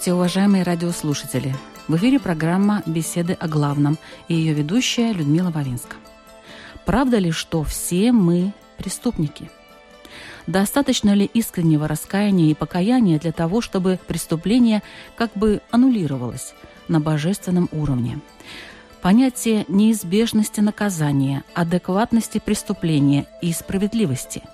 [0.00, 1.54] Здравствуйте, уважаемые радиослушатели!
[1.86, 5.96] В эфире программа «Беседы о главном» и ее ведущая Людмила Вавинска.
[6.86, 9.50] Правда ли, что все мы преступники?
[10.46, 14.82] Достаточно ли искреннего раскаяния и покаяния для того, чтобы преступление
[15.16, 16.54] как бы аннулировалось
[16.88, 18.20] на божественном уровне?
[19.02, 24.44] Понятие неизбежности наказания, адекватности преступления и справедливости.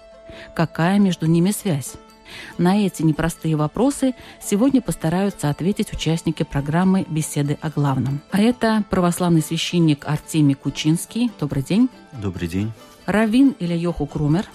[0.56, 1.92] Какая между ними связь?
[2.58, 8.20] На эти непростые вопросы сегодня постараются ответить участники программы «Беседы о главном».
[8.30, 11.30] А это православный священник Артемий Кучинский.
[11.38, 11.88] Добрый день.
[12.12, 12.72] Добрый день.
[13.06, 14.47] Равин Ильяху Крумер.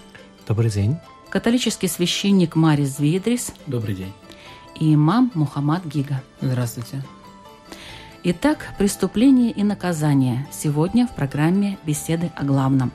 [0.47, 0.97] Добрый день.
[1.30, 3.53] Католический священник Марис Звидрис.
[3.67, 4.14] Добрый день.
[4.80, 6.22] И имам Мухаммад Гига.
[6.42, 7.03] Здравствуйте.
[8.23, 10.47] Итак, преступление и наказание.
[10.52, 12.92] Сегодня в программе «Беседы о главном».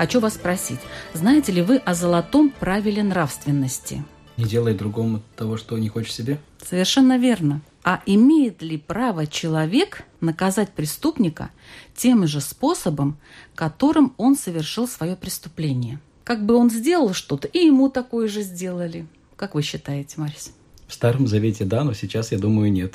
[0.00, 0.80] Хочу вас спросить,
[1.12, 4.02] знаете ли вы о золотом правиле нравственности?
[4.38, 6.40] Не делай другому того, что не хочешь себе?
[6.64, 7.60] Совершенно верно.
[7.84, 11.50] А имеет ли право человек наказать преступника
[11.94, 13.18] тем же способом,
[13.54, 16.00] которым он совершил свое преступление?
[16.24, 19.06] Как бы он сделал что-то, и ему такое же сделали.
[19.36, 20.54] Как вы считаете, Марис?
[20.88, 22.94] В Старом Завете да, но сейчас, я думаю, нет.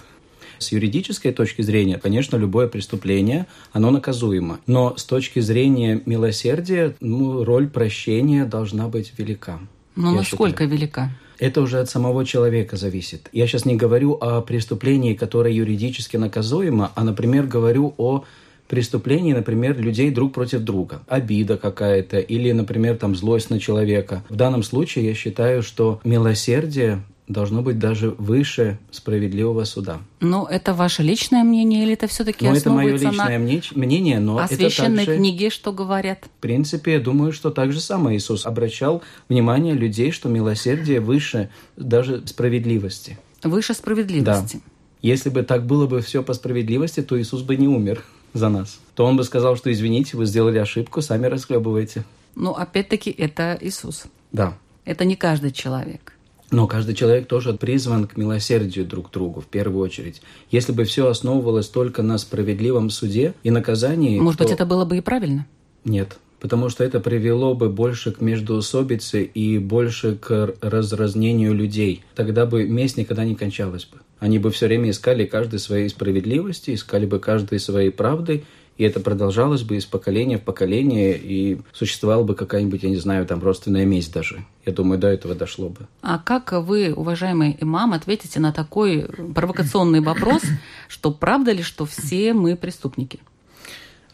[0.60, 4.60] С юридической точки зрения, конечно, любое преступление, оно наказуемо.
[4.68, 9.60] Но с точки зрения милосердия, ну, роль прощения должна быть велика.
[9.96, 10.70] Ну, насколько считаю.
[10.70, 11.12] велика?
[11.38, 13.30] Это уже от самого человека зависит.
[13.34, 18.24] Я сейчас не говорю о преступлении, которое юридически наказуемо, а, например, говорю о
[18.68, 21.02] преступлений, например, людей друг против друга.
[21.08, 24.24] Обида какая-то или, например, там злость на человека.
[24.30, 30.00] В данном случае я считаю, что милосердие должно быть даже выше справедливого суда.
[30.20, 33.80] Ну, это ваше личное мнение или это все-таки ну, это мое личное на...
[33.80, 35.18] мнение, но а это священной также...
[35.18, 36.26] книге что говорят?
[36.26, 41.50] В принципе, я думаю, что так же самое Иисус обращал внимание людей, что милосердие выше
[41.78, 43.18] даже справедливости.
[43.44, 44.58] Выше справедливости.
[44.58, 44.62] Да.
[45.02, 48.04] Если бы так было бы все по справедливости, то Иисус бы не умер
[48.34, 48.80] за нас.
[48.96, 52.04] То он бы сказал, что извините, вы сделали ошибку, сами расхлебывайте.
[52.36, 54.06] Ну, опять-таки, это Иисус.
[54.32, 54.58] Да.
[54.84, 56.15] Это не каждый человек.
[56.52, 60.22] Но каждый человек тоже призван к милосердию друг к другу, в первую очередь.
[60.52, 64.20] Если бы все основывалось только на справедливом суде и наказании...
[64.20, 64.44] Может то...
[64.44, 65.48] быть, это было бы и правильно?
[65.84, 72.04] Нет, потому что это привело бы больше к междуусобице и больше к разразнению людей.
[72.14, 73.98] Тогда бы месть никогда не кончалась бы.
[74.20, 78.44] Они бы все время искали каждой своей справедливости, искали бы каждой своей правды,
[78.78, 83.26] и это продолжалось бы из поколения в поколение, и существовала бы какая-нибудь, я не знаю,
[83.26, 84.44] там родственная месть даже.
[84.66, 85.88] Я думаю, до этого дошло бы.
[86.02, 90.42] А как вы, уважаемый имам, ответите на такой провокационный вопрос,
[90.90, 93.20] что правда ли, что все мы преступники?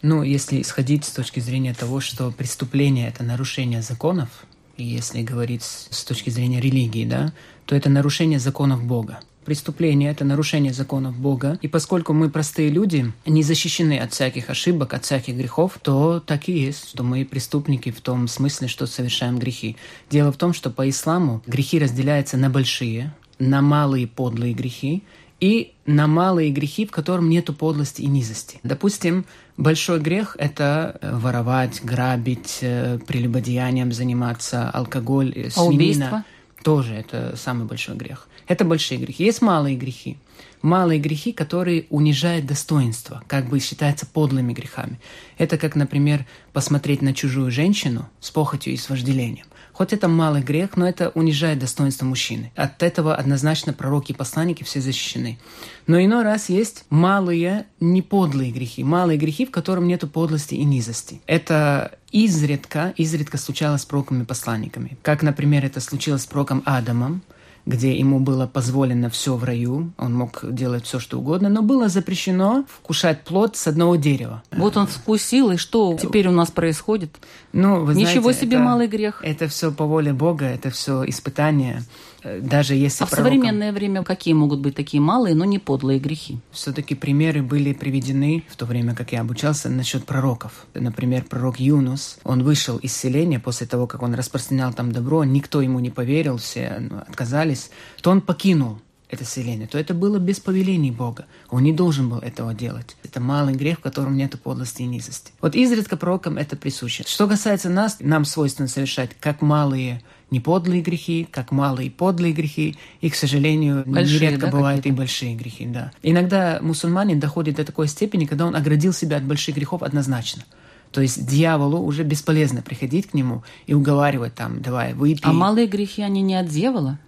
[0.00, 4.28] Ну, если исходить с точки зрения того, что преступление– это нарушение законов,
[4.76, 7.32] и если говорить с точки зрения религии, да,
[7.66, 9.20] то это нарушение законов Бога.
[9.44, 11.58] Преступление– это нарушение законов Бога.
[11.62, 16.48] И поскольку мы простые люди, не защищены от всяких ошибок, от всяких грехов, то так
[16.48, 19.76] и есть, что мы преступники в том смысле, что совершаем грехи.
[20.10, 25.02] Дело в том, что по исламу грехи разделяются на большие, на малые подлые грехи
[25.40, 28.60] и на малые грехи, в котором нет подлости и низости.
[28.62, 29.24] Допустим,
[29.56, 35.54] большой грех– это э, воровать, грабить, э, прелюбодеянием заниматься, алкоголь, э, свинина.
[35.54, 36.24] А убийство?
[36.62, 38.28] Тоже это самый большой грех.
[38.52, 39.24] Это большие грехи.
[39.24, 40.18] Есть малые грехи.
[40.60, 45.00] Малые грехи, которые унижают достоинство, как бы считаются подлыми грехами.
[45.38, 49.46] Это как, например, посмотреть на чужую женщину с похотью и с вожделением.
[49.72, 52.52] Хоть это малый грех, но это унижает достоинство мужчины.
[52.54, 55.38] От этого однозначно пророки и посланники все защищены.
[55.86, 61.22] Но иной раз есть малые, неподлые грехи, малые грехи, в котором нет подлости и низости.
[61.26, 64.98] Это изредка, изредка случалось с пророками и посланниками.
[65.00, 67.22] Как, например, это случилось с пророком Адамом,
[67.64, 71.88] где ему было позволено все в раю, он мог делать все, что угодно, но было
[71.88, 74.42] запрещено вкушать плод с одного дерева.
[74.50, 77.16] Вот он вкусил, и что теперь у нас происходит?
[77.52, 79.20] Ну, вы Ничего знаете, себе это, малый грех.
[79.24, 81.82] Это все по воле Бога, это все испытание.
[82.24, 86.38] Даже если А в современное время какие могут быть такие малые, но не подлые грехи?
[86.50, 90.66] Все-таки примеры были приведены в то время, как я обучался, насчет пророков.
[90.74, 95.60] Например, пророк Юнус, он вышел из селения после того, как он распространял там добро, никто
[95.60, 97.70] ему не поверил, все ну, отказались,
[98.00, 98.78] то он покинул
[99.12, 101.26] это селение, то это было без повелений Бога.
[101.50, 102.96] Он не должен был этого делать.
[103.04, 105.32] Это малый грех, в котором нет подлости и низости.
[105.42, 107.04] Вот изредка пророкам это присуще.
[107.06, 110.02] Что касается нас, нам свойственно совершать как малые
[110.32, 115.36] неподлые грехи, как малые подлые грехи, и, к сожалению, Большие, нередко да, бывают и большие
[115.36, 115.92] грехи, да.
[116.02, 120.42] Иногда мусульманин доходит до такой степени, когда он оградил себя от больших грехов однозначно.
[120.90, 125.20] То есть дьяволу уже бесполезно приходить к нему и уговаривать там, давай, выпей.
[125.22, 126.98] А малые грехи, они не от дьявола?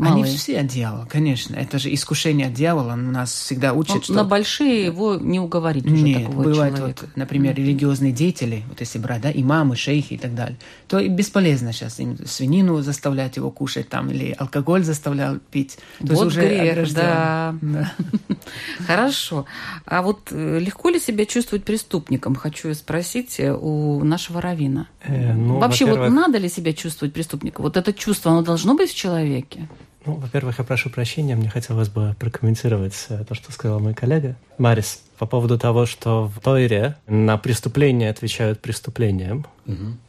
[0.00, 0.36] Они Малые.
[0.36, 1.54] все от дьявола, конечно.
[1.56, 2.94] Это же искушение дьявола.
[2.94, 4.12] Он нас всегда учит, Ну, что...
[4.14, 7.02] На большие его не уговорить уже Нет, такого бывает человека.
[7.02, 10.56] вот, например, религиозные деятели, вот если брать, да, имамы, шейхи и так далее,
[10.88, 15.78] то бесполезно сейчас им свинину заставлять его кушать там или алкоголь заставлять пить.
[15.98, 16.94] То Вот уже грех, огражден.
[16.96, 17.54] да.
[17.60, 17.92] Да.
[18.86, 19.44] Хорошо.
[19.84, 22.34] А вот э, легко ли себя чувствовать преступником?
[22.34, 24.86] Хочу спросить э, у нашего равина.
[25.02, 27.64] Э, ну, Вообще, вот надо ли себя чувствовать преступником?
[27.64, 29.68] Вот это чувство, оно должно быть в человеке?
[30.06, 34.34] Ну, во-первых, я прошу прощения, мне хотелось бы прокомментировать э, то, что сказал мой коллега
[34.56, 39.46] Марис по поводу того, что в Тойре на преступление отвечают преступлением.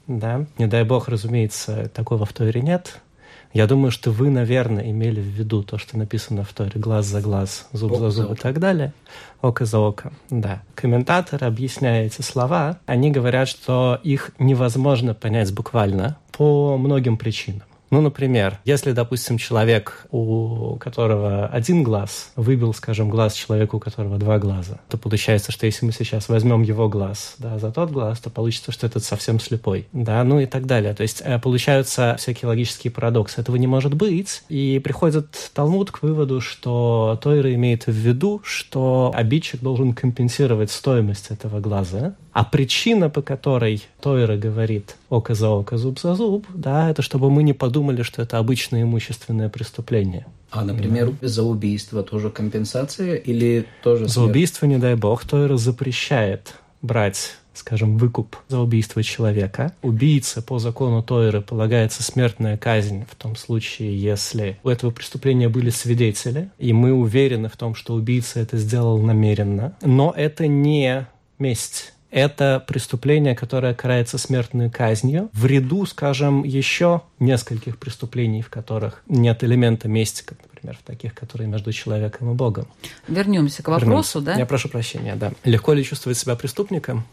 [0.07, 3.01] Да, не дай бог, разумеется, такого в Тойре нет.
[3.53, 7.21] Я думаю, что вы, наверное, имели в виду то, что написано в Торе «глаз за
[7.21, 8.93] глаз, зуб за зуб» и так далее.
[9.41, 10.61] Око за око, да.
[10.73, 17.63] Комментаторы, объясняя эти слова, они говорят, что их невозможно понять буквально по многим причинам.
[17.91, 24.17] Ну, например, если, допустим, человек, у которого один глаз, выбил, скажем, глаз человеку, у которого
[24.17, 28.19] два глаза, то получается, что если мы сейчас возьмем его глаз да, за тот глаз,
[28.19, 29.87] то получится, что этот совсем слепой.
[29.91, 30.93] Да, ну и так далее.
[30.93, 33.41] То есть э, получаются всякие логические парадоксы.
[33.41, 34.43] Этого не может быть.
[34.47, 41.29] И приходит Талмуд к выводу, что Тойра имеет в виду, что обидчик должен компенсировать стоимость
[41.29, 46.89] этого глаза, а причина, по которой Тойра говорит око за око, зуб за зуб, да,
[46.89, 50.25] это чтобы мы не подумали, что это обычное имущественное преступление.
[50.49, 56.55] А, например, за убийство тоже компенсация или тоже За убийство, не дай бог, Тойра запрещает
[56.81, 59.73] брать скажем, выкуп за убийство человека.
[59.81, 65.69] Убийце по закону Тойры полагается смертная казнь в том случае, если у этого преступления были
[65.69, 69.75] свидетели, и мы уверены в том, что убийца это сделал намеренно.
[69.81, 71.05] Но это не
[71.39, 71.93] месть.
[72.11, 79.43] Это преступление, которое карается смертной казнью, в ряду, скажем, еще нескольких преступлений, в которых нет
[79.43, 82.67] элемента мести, как, например, в таких, которые между человеком и Богом.
[83.07, 84.35] Вернемся к вопросу, Вернемся.
[84.35, 84.39] да?
[84.39, 85.31] Я прошу прощения, да.
[85.45, 87.05] Легко ли чувствовать себя преступником?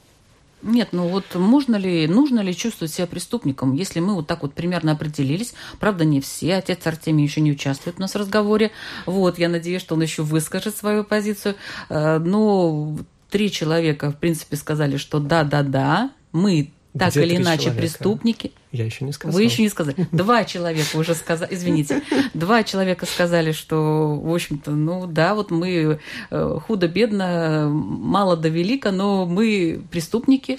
[0.62, 4.55] Нет, ну вот можно ли, нужно ли чувствовать себя преступником, если мы вот так вот
[4.55, 8.73] примерно определились, правда, не все, отец Артемий еще не участвует у нас в разговоре,
[9.06, 11.55] вот, я надеюсь, что он еще выскажет свою позицию,
[11.91, 12.99] Э, но
[13.31, 17.81] три человека, в принципе, сказали, что да-да-да, мы так Где или иначе человека?
[17.81, 18.53] преступники.
[18.73, 19.35] Я еще не сказал.
[19.35, 19.95] Вы еще не сказали.
[20.13, 22.03] Два человека уже сказали, извините,
[22.35, 28.91] два человека сказали, что, в общем-то, ну да, вот мы э, худо-бедно, мало да велико,
[28.91, 30.58] но мы преступники.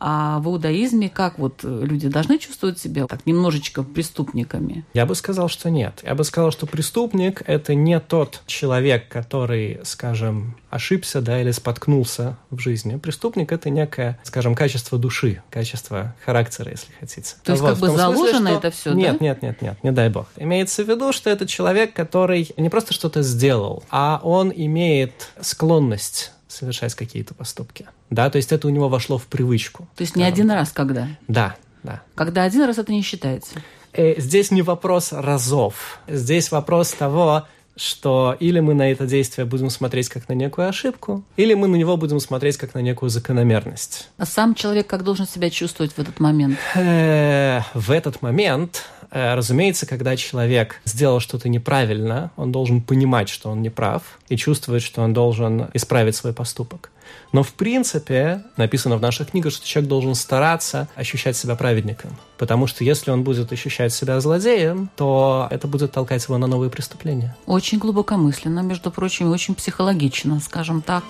[0.00, 4.84] А в иудаизме как вот люди должны чувствовать себя так немножечко преступниками?
[4.94, 6.00] Я бы сказал, что нет.
[6.02, 12.38] Я бы сказал, что преступник– это не тот человек, который, скажем, ошибся, да, или споткнулся
[12.50, 12.96] в жизни.
[12.96, 17.34] Преступник– это некое, скажем, качество души, качество характера, если хотите.
[17.44, 18.94] То есть как в бы том смысле, заложено что- это да?
[18.94, 20.28] Нет, нет, нет, нет, не дай бог.
[20.36, 26.32] Имеется в виду, что это человек, который не просто что-то сделал, а он имеет склонность
[26.50, 27.86] совершать какие-то поступки.
[28.10, 29.88] Да, то есть это у него вошло в привычку.
[29.96, 31.08] То есть не один раз когда?
[31.28, 32.02] Да, да.
[32.14, 33.54] Когда один раз это не считается.
[33.92, 36.00] Э, Здесь не вопрос разов.
[36.08, 37.46] Здесь вопрос того,
[37.76, 41.76] что или мы на это действие будем смотреть как на некую ошибку, или мы на
[41.76, 44.08] него будем смотреть как на некую закономерность.
[44.18, 46.58] А сам человек как должен себя чувствовать в этот момент?
[46.74, 53.50] Э, В этот момент, э, разумеется, когда человек сделал что-то неправильно, он должен понимать, что
[53.50, 56.90] он не прав, и чувствовать, что он должен исправить свой поступок.
[57.32, 62.16] Но в принципе написано в наших книгах, что человек должен стараться ощущать себя праведником.
[62.38, 66.70] Потому что если он будет ощущать себя злодеем, то это будет толкать его на новые
[66.70, 67.36] преступления.
[67.46, 71.04] Очень глубокомысленно, между прочим, очень психологично, скажем так.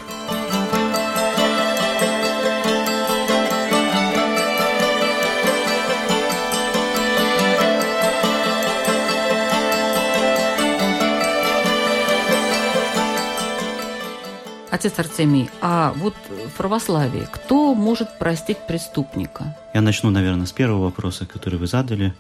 [14.71, 19.57] Отец Артемий, а вот в православии кто может простить преступника?
[19.75, 22.15] Я начну, наверное, с первого вопроса, который вы задали.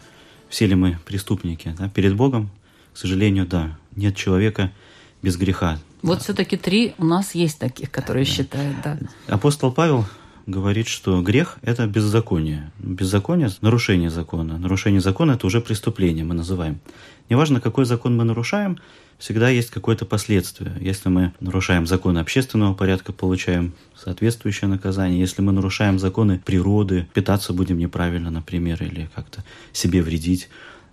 [0.48, 1.72] Все ли мы преступники?
[1.78, 1.88] Да?
[1.88, 2.50] Перед Богом,
[2.92, 3.78] к сожалению, да.
[3.94, 4.72] Нет человека
[5.22, 5.78] без греха.
[6.02, 6.24] Вот да.
[6.24, 8.30] все-таки три у нас есть таких, которые да.
[8.32, 8.98] считают, да.
[9.28, 10.04] Апостол Павел
[10.46, 12.72] говорит, что грех– это беззаконие.
[12.80, 14.58] Беззаконие– нарушение закона.
[14.58, 16.80] Нарушение закона– это уже преступление, мы называем.
[17.28, 18.78] Неважно, какой закон мы нарушаем,
[19.20, 20.72] всегда есть какое-то последствие.
[20.80, 25.20] Если мы нарушаем законы общественного порядка, получаем соответствующее наказание.
[25.20, 30.48] Если мы нарушаем законы природы, питаться будем неправильно, например, или как-то себе вредить.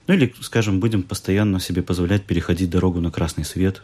[0.06, 3.82] Ну или, скажем, будем постоянно себе позволять переходить дорогу на красный свет.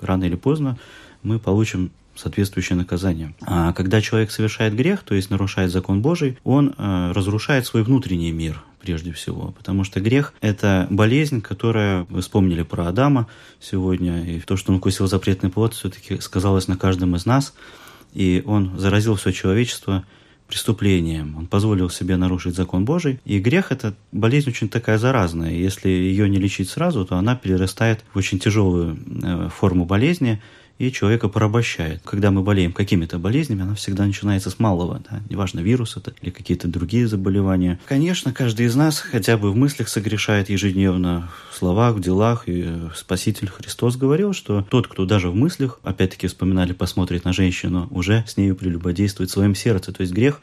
[0.00, 0.76] Рано или поздно
[1.22, 3.34] мы получим соответствующее наказание.
[3.42, 8.32] А когда человек совершает грех, то есть нарушает закон Божий, он э, разрушает свой внутренний
[8.32, 13.28] мир прежде всего, потому что грех– это болезнь, которая, вы вспомнили про Адама
[13.58, 17.54] сегодня, и то, что он кусил запретный плод, все-таки сказалось на каждом из нас,
[18.12, 20.04] и он заразил все человечество
[20.48, 21.34] преступлением.
[21.38, 23.18] Он позволил себе нарушить закон Божий.
[23.24, 25.52] И грех– это болезнь очень такая заразная.
[25.52, 30.42] Если ее не лечить сразу, то она перерастает в очень тяжелую э, форму болезни–
[30.78, 32.00] и человека порабощает.
[32.04, 35.20] Когда мы болеем какими-то болезнями, она всегда начинается с малого, да?
[35.28, 37.78] неважно, вирус это или какие-то другие заболевания.
[37.86, 42.66] Конечно, каждый из нас хотя бы в мыслях согрешает ежедневно, в словах, в делах, и
[42.94, 48.24] Спаситель Христос говорил, что тот, кто даже в мыслях, опять-таки вспоминали, посмотрит на женщину, уже
[48.26, 49.92] с нею прелюбодействует в своем сердце.
[49.92, 50.40] То есть грех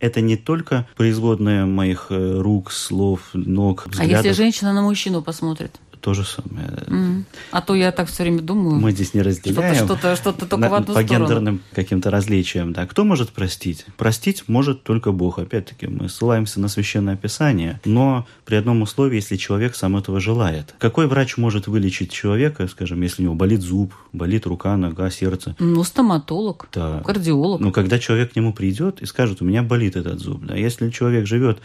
[0.00, 4.24] это не только производная моих э, рук, слов, ног, взглядов.
[4.24, 5.78] А если женщина на мужчину посмотрит?
[6.04, 6.68] То же самое.
[6.68, 7.24] Mm.
[7.50, 8.76] А то я так все время думаю.
[8.76, 9.74] Мы здесь не разделяем.
[9.74, 11.24] Что-то, что-то, что-то только на, в одну по сторону.
[11.24, 12.74] гендерным каким-то различиям.
[12.74, 12.86] Да.
[12.86, 13.86] Кто может простить?
[13.96, 15.38] Простить может только Бог.
[15.38, 20.74] Опять-таки, мы ссылаемся на Священное Писание, но при одном условии, если человек сам этого желает.
[20.78, 25.56] Какой врач может вылечить человека, скажем, если у него болит зуб, болит рука, нога, сердце?
[25.58, 27.02] Ну, стоматолог, да.
[27.02, 27.62] кардиолог.
[27.62, 30.44] Ну, когда человек к нему придет и скажет, у меня болит этот зуб.
[30.44, 30.54] Да.
[30.54, 31.60] Если человек живет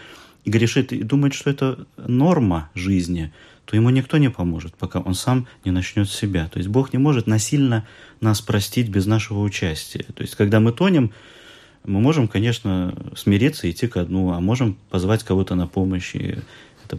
[0.45, 3.33] и грешит и думает, что это норма жизни,
[3.69, 6.49] то ему никто не поможет, пока он сам не начнет себя.
[6.51, 7.85] То есть Бог не может насильно
[8.19, 10.05] нас простить без нашего участия.
[10.15, 11.11] То есть когда мы тонем,
[11.85, 16.15] мы можем, конечно, смириться и идти ко дну, а можем позвать кого-то на помощь.
[16.15, 16.39] И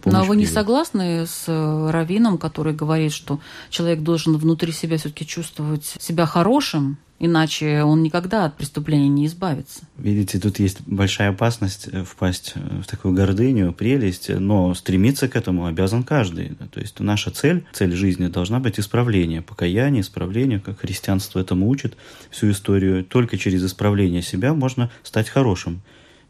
[0.04, 5.26] Но вы не согласны с э, Равином, который говорит, что человек должен внутри себя все-таки
[5.26, 9.82] чувствовать себя хорошим, Иначе он никогда от преступления не избавится.
[9.98, 15.36] Видите, тут есть большая опасность э, впасть э, в такую гордыню, прелесть, но стремиться к
[15.36, 16.56] этому обязан каждый.
[16.72, 21.94] То есть наша цель, цель жизни должна быть исправление, покаяние, исправление, как христианство этому учит
[22.30, 23.04] всю историю.
[23.04, 25.82] Только через исправление себя можно стать хорошим.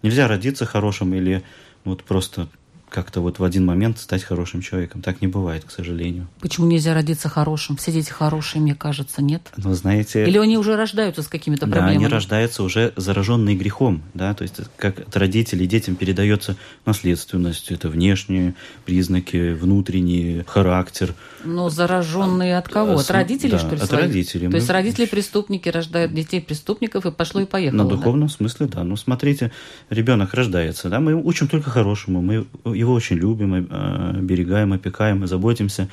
[0.03, 1.45] Нельзя родиться хорошим или
[1.85, 2.49] вот просто
[2.91, 5.01] как-то вот в один момент стать хорошим человеком.
[5.01, 6.27] Так не бывает, к сожалению.
[6.41, 7.77] Почему нельзя родиться хорошим?
[7.77, 9.51] Все дети хорошие, мне кажется, нет?
[9.57, 10.27] Ну, знаете...
[10.27, 11.95] Или они уже рождаются с какими-то проблемами?
[11.95, 17.71] Да, они рождаются уже зараженные грехом, да, то есть как от родителей детям передается наследственность,
[17.71, 18.55] это внешние
[18.85, 21.15] признаки, внутренний характер.
[21.45, 22.95] Но зараженные от кого?
[22.95, 23.81] От родителей, да, что ли?
[23.81, 24.05] от своих?
[24.05, 24.47] родителей.
[24.47, 24.59] То Мы...
[24.59, 27.85] есть родители преступники рождают детей преступников, и пошло и поехало.
[27.85, 28.35] На духовном да?
[28.35, 28.85] смысле, да.
[28.85, 29.53] Ну, смотрите,
[29.89, 35.89] ребенок рождается, да, мы учим только хорошему, мы его очень любим, э, оберегаем, опекаем заботимся,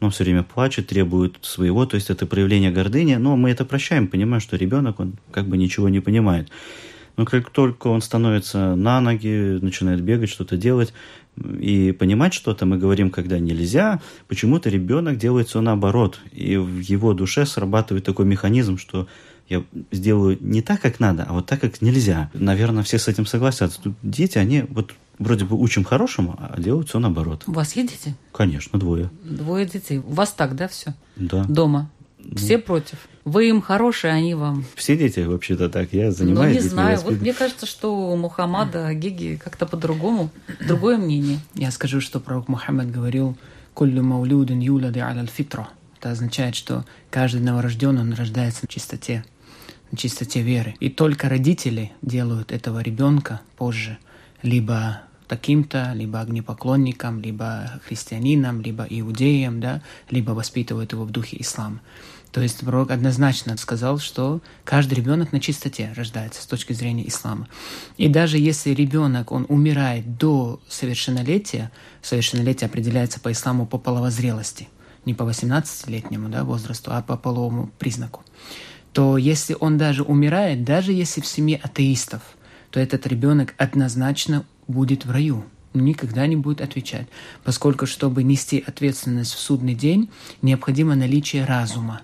[0.00, 3.64] но он все время плачет, требует своего, то есть это проявление гордыни, но мы это
[3.64, 6.48] прощаем, понимаем, что ребенок, он как бы ничего не понимает.
[7.16, 10.92] Но как только он становится на ноги, начинает бегать, что-то делать
[11.58, 16.20] и понимать что-то, мы говорим, когда нельзя, почему-то ребенок делает все наоборот.
[16.32, 19.06] И в его душе срабатывает такой механизм, что
[19.48, 22.30] я сделаю не так, как надо, а вот так, как нельзя.
[22.34, 23.82] Наверное, все с этим согласятся.
[23.82, 27.44] Тут дети, они вот вроде бы учим хорошему, а делают все наоборот.
[27.46, 28.16] У вас есть дети?
[28.32, 29.10] Конечно, двое.
[29.24, 29.98] Двое детей.
[29.98, 30.94] У вас так, да, все?
[31.16, 31.44] Да.
[31.44, 31.90] Дома?
[32.18, 32.98] Ну, все против?
[33.24, 34.64] Вы им хорошие, они вам.
[34.74, 35.92] Все дети вообще-то так.
[35.92, 36.56] Я занимаюсь.
[36.56, 36.98] Ну, не знаю.
[37.00, 40.30] Вот мне кажется, что у Мухаммада Гиги как-то по-другому.
[40.66, 41.38] Другое мнение.
[41.54, 43.36] Я скажу, что пророк Мухаммад говорил
[43.74, 45.68] «Куллю маулюдин юлади аля фитра».
[45.98, 49.24] Это означает, что каждый новорожденный он рождается в чистоте
[49.96, 50.74] чистоте веры.
[50.80, 53.98] И только родители делают этого ребенка позже
[54.42, 61.80] либо таким-то, либо огнепоклонником, либо христианином, либо иудеем, да, либо воспитывают его в духе ислама.
[62.32, 67.48] То есть пророк однозначно сказал, что каждый ребенок на чистоте рождается с точки зрения ислама.
[67.96, 71.72] И даже если ребенок, он умирает до совершеннолетия,
[72.02, 74.68] совершеннолетие определяется по исламу по половозрелости,
[75.04, 78.22] не по 18-летнему да, возрасту, а по половому признаку
[78.92, 82.22] то если он даже умирает, даже если в семье атеистов,
[82.70, 85.44] то этот ребенок однозначно будет в раю,
[85.74, 87.06] никогда не будет отвечать,
[87.44, 90.10] поскольку чтобы нести ответственность в судный день,
[90.42, 92.02] необходимо наличие разума.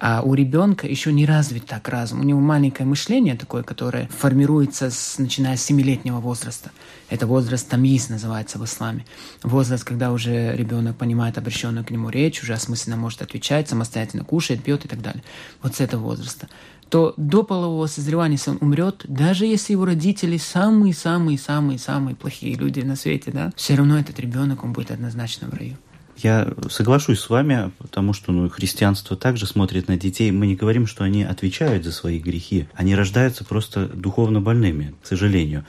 [0.00, 2.20] А у ребенка еще не развит так разум.
[2.20, 6.70] У него маленькое мышление такое, которое формируется с, начиная с семилетнего возраста.
[7.08, 9.06] Это возраст тамиз называется в исламе.
[9.42, 14.62] Возраст, когда уже ребенок понимает обращенную к нему речь, уже осмысленно может отвечать, самостоятельно кушает,
[14.62, 15.22] пьет и так далее.
[15.62, 16.48] Вот с этого возраста
[16.94, 22.94] то до полового созревания, если он умрет, даже если его родители самые-самые-самые-самые плохие люди на
[22.94, 25.76] свете, да, все равно этот ребенок, он будет однозначно в раю.
[26.16, 30.30] Я соглашусь с вами, потому что ну, христианство также смотрит на детей.
[30.30, 32.68] Мы не говорим, что они отвечают за свои грехи.
[32.74, 35.64] Они рождаются просто духовно больными, к сожалению.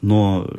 [0.00, 0.50] Но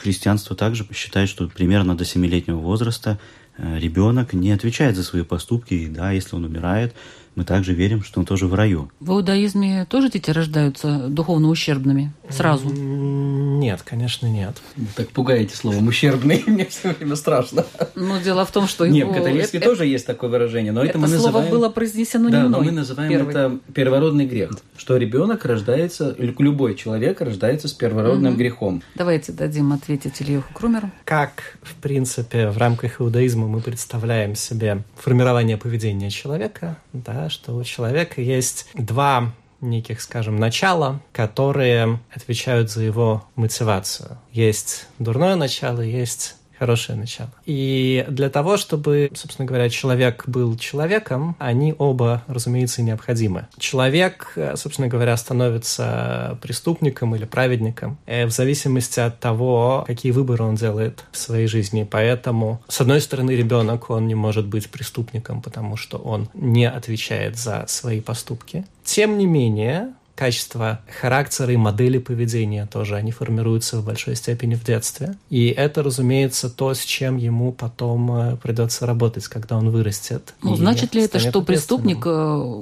[0.00, 3.20] христианство также считает, что примерно до семилетнего возраста
[3.56, 6.94] э, ребенок не отвечает за свои поступки, и да, если он умирает,
[7.40, 8.90] мы также верим, что он тоже в раю.
[9.00, 12.68] В иудаизме тоже дети рождаются духовно ущербными сразу?
[12.68, 14.60] Нет, конечно, нет.
[14.94, 17.64] так пугаете словом ущербный, мне все время страшно.
[17.94, 18.86] Но ну, дело в том, что...
[18.86, 21.48] Нет, в католичестве тоже есть такое выражение, но это, мы называем...
[21.48, 22.60] слово было произнесено да, не мной.
[22.60, 28.82] но мы называем это первородный грех, что ребенок рождается, любой человек рождается с первородным грехом.
[28.96, 30.90] Давайте дадим ответить Ильюху Крумеру.
[31.06, 37.64] Как, в принципе, в рамках иудаизма мы представляем себе формирование поведения человека, да, что у
[37.64, 44.18] человека есть два неких, скажем, начала, которые отвечают за его мотивацию.
[44.32, 47.30] Есть дурное начало, есть хорошее начало.
[47.46, 53.48] И для того, чтобы, собственно говоря, человек был человеком, они оба, разумеется, необходимы.
[53.58, 60.56] Человек, собственно говоря, становится преступником или праведником э, в зависимости от того, какие выборы он
[60.56, 61.88] делает в своей жизни.
[61.90, 67.38] Поэтому, с одной стороны, ребенок, он не может быть преступником, потому что он не отвечает
[67.38, 68.66] за свои поступки.
[68.84, 74.62] Тем не менее, качества характера и модели поведения тоже, они формируются в большой степени в
[74.62, 75.16] детстве.
[75.30, 80.34] И это, разумеется, то, с чем ему потом э, придется работать, когда он вырастет.
[80.42, 82.10] Ну, значит ли это, что преступник э,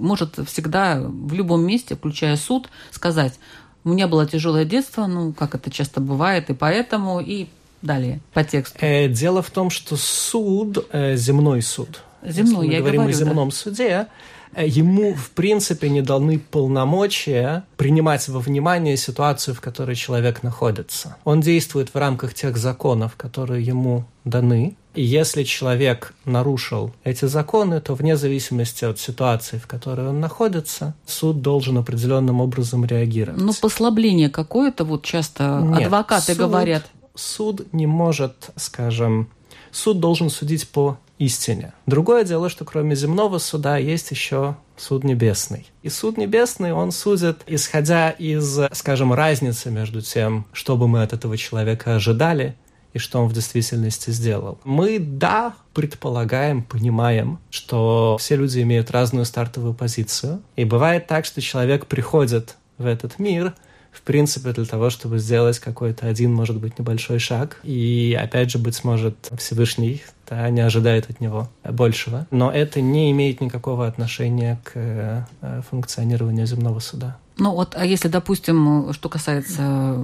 [0.01, 3.41] может всегда в любом месте, включая суд, сказать,
[3.83, 7.49] у меня было тяжелое детство, ну, как это часто бывает, и поэтому, и
[7.83, 8.79] далее, по тексту.
[8.81, 13.19] Э, дело в том, что суд, земной суд, земной, Если мы я говорим говорю, о
[13.19, 13.57] земном да.
[13.57, 14.07] суде,
[14.57, 21.17] ему, в принципе, не даны полномочия принимать во внимание ситуацию, в которой человек находится.
[21.25, 24.77] Он действует в рамках тех законов, которые ему даны.
[24.95, 30.95] И если человек нарушил эти законы, то вне зависимости от ситуации, в которой он находится,
[31.07, 33.41] суд должен определенным образом реагировать.
[33.41, 36.85] Ну, послабление какое-то, вот часто Нет, адвокаты суд, говорят.
[37.15, 39.29] Суд не может, скажем,
[39.71, 41.73] суд должен судить по истине.
[41.87, 45.67] Другое дело, что кроме земного суда есть еще суд небесный.
[45.83, 51.13] И суд небесный, он судит, исходя из, скажем, разницы между тем, что бы мы от
[51.13, 52.57] этого человека ожидали,
[52.95, 54.59] и что он в действительности сделал.
[54.65, 60.43] Мы, да, предполагаем, понимаем, что все люди имеют разную стартовую позицию.
[60.57, 63.55] И бывает так, что человек приходит в этот мир–
[63.93, 67.59] в принципе, для того, чтобы сделать какой-то один, может быть, небольшой шаг.
[67.63, 72.27] И, опять же, быть может, Всевышний да, не ожидает от него большего.
[72.31, 75.23] Но это не имеет никакого отношения к э,
[75.69, 77.17] функционированию земного суда.
[77.39, 79.97] Ну вот, а если, допустим, что касается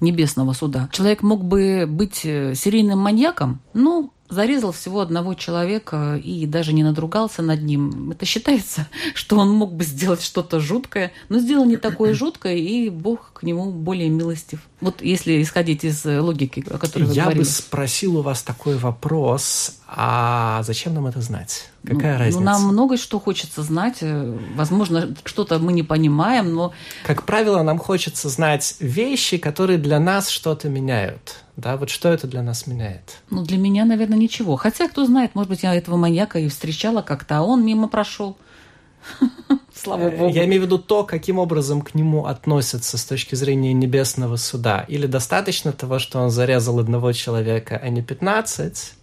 [0.00, 6.46] небесного суда, человек мог бы быть э, серийным маньяком, ну, зарезал всего одного человека и
[6.46, 8.10] даже не надругался над ним.
[8.10, 12.88] Это считается, что он мог бы сделать что-то жуткое, но сделал не такое жуткое, и
[12.90, 14.60] Бог к нему более милостив.
[14.80, 17.42] Вот если исходить из логики, о которой вы Я говорили.
[17.42, 21.68] бы спросил у вас такой вопрос, а зачем нам это знать?
[21.86, 22.38] Какая ну, разница?
[22.40, 23.98] Ну, нам много что хочется знать.
[24.54, 26.72] Возможно, что-то мы не понимаем, но...
[27.04, 31.36] Как правило, нам хочется знать вещи, которые для нас что-то меняют.
[31.56, 33.18] Да, вот что это для нас меняет?
[33.30, 34.56] Ну, для меня, наверное, ничего.
[34.56, 38.36] Хотя, кто знает, может быть, я этого маньяка и встречала как-то, а он мимо прошел.
[39.74, 40.34] Слава Э, богу.
[40.34, 44.84] Я имею в виду то, каким образом к нему относятся с точки зрения небесного суда.
[44.88, 48.94] Или достаточно того, что он зарезал одного человека, а не 15,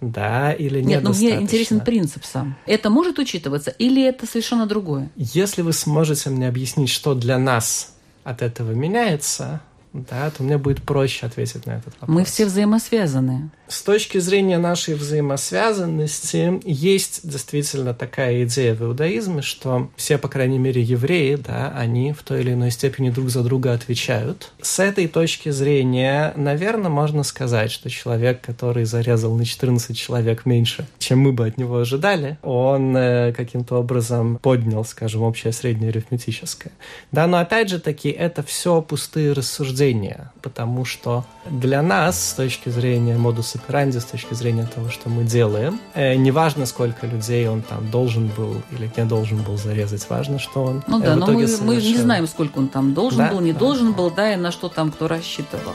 [0.00, 1.34] да, или Нет, но недостаточно?
[1.36, 2.56] мне интересен принцип сам.
[2.66, 5.10] Это может учитываться или это совершенно другое?
[5.16, 9.60] Если вы сможете мне объяснить, что для нас от этого меняется,
[9.92, 12.08] да, то мне будет проще ответить на этот вопрос.
[12.08, 13.50] Мы все взаимосвязаны.
[13.68, 20.58] С точки зрения нашей взаимосвязанности есть действительно такая идея в иудаизме, что все, по крайней
[20.58, 24.52] мере, евреи, да, они в той или иной степени друг за друга отвечают.
[24.60, 30.86] С этой точки зрения, наверное, можно сказать, что человек, который зарезал на 14 человек меньше,
[30.98, 36.72] чем мы бы от него ожидали, он э, каким-то образом поднял, скажем, общее среднее арифметическое.
[37.10, 42.68] Да, но опять же таки, это все пустые рассуждения, потому что для нас, с точки
[42.68, 45.80] зрения модуса модус операнди с точки зрения того, что мы делаем.
[45.94, 50.62] Э, неважно, сколько людей он там должен был или не должен был зарезать, важно, что
[50.64, 51.90] он Ну э, да, в но итоге мы, мы совершил.
[51.90, 53.58] не знаем, сколько он там должен Да, был, не да.
[53.58, 55.72] должен был, да, и на что там кто рассчитывал.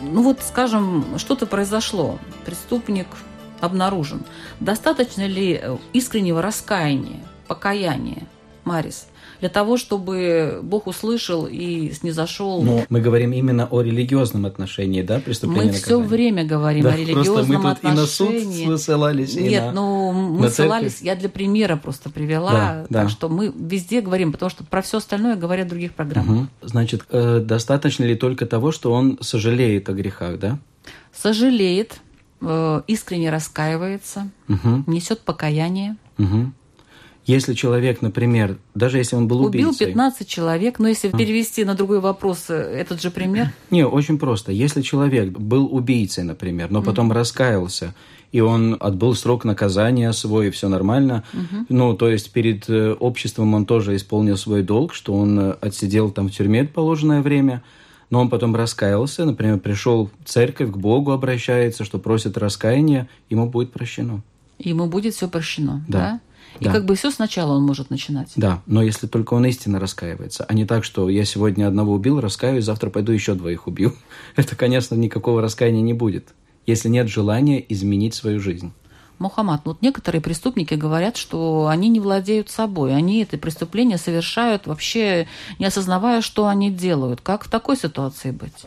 [0.00, 3.06] Ну вот, скажем, что-то произошло, преступник
[3.60, 4.22] обнаружен.
[4.60, 8.22] Достаточно ли э, искреннего раскаяния, покаяния,
[8.64, 9.06] Марис,
[9.38, 12.62] для того, чтобы Бог услышал и снизошел?
[12.62, 16.92] Но мы говорим именно о религиозном отношении, да, преступления Мы все время говорим Да, о
[16.94, 18.76] просто религиозном мы тут и на суд отношении.
[18.76, 21.06] ссылались, и Нет, на- ну мы на ссылались, церковь.
[21.06, 23.08] я для примера просто привела, Да, так да.
[23.08, 26.36] что мы везде говорим, потому что про все остальное говорят в других программах.
[26.36, 26.50] Мгм.
[26.62, 30.58] Значит, э, достаточно ли только того, что он сожалеет о грехах, да?
[31.14, 32.00] Сожалеет,
[32.40, 35.96] э, искренне раскаивается, Мгм, несет покаяние.
[36.18, 36.54] мгм.
[37.26, 39.86] Если человек, например, даже если он был Убил убийцей...
[39.88, 44.52] 15 человек, но если перевести на другой вопрос э, этот же пример, Не, очень просто.
[44.52, 47.94] Если человек был убийцей, например, но потом раскаялся,
[48.30, 51.24] и он отбыл срок наказания свой, и все нормально,
[51.68, 56.28] ну, то есть перед э, обществом он тоже исполнил свой долг, что он отсидел там
[56.28, 57.62] в тюрьме положенное время,
[58.10, 63.48] но он потом раскаялся, например, пришел в церковь, к Богу обращается, что просит раскаяния, ему
[63.48, 64.22] будет прощено.
[64.58, 65.84] ему будет все прощено.
[65.88, 65.98] Да.
[65.98, 66.20] Да.
[66.60, 66.72] И Да.
[66.72, 68.32] как бы все сначала он может начинать.
[68.36, 72.18] Да, но если только он истинно раскаивается, а не так, что я сегодня одного убил,
[72.20, 73.92] раскаиваюсь, завтра пойду еще двоих убью.
[74.36, 76.28] Это, конечно, никакого раскаяния не будет,
[76.64, 78.72] если нет желания изменить свою жизнь.
[79.18, 85.26] Мухаммад, вот некоторые преступники говорят, что они не владеют собой, они это преступление совершают вообще
[85.58, 87.20] не осознавая, что они делают.
[87.20, 88.66] Как в такой ситуации быть?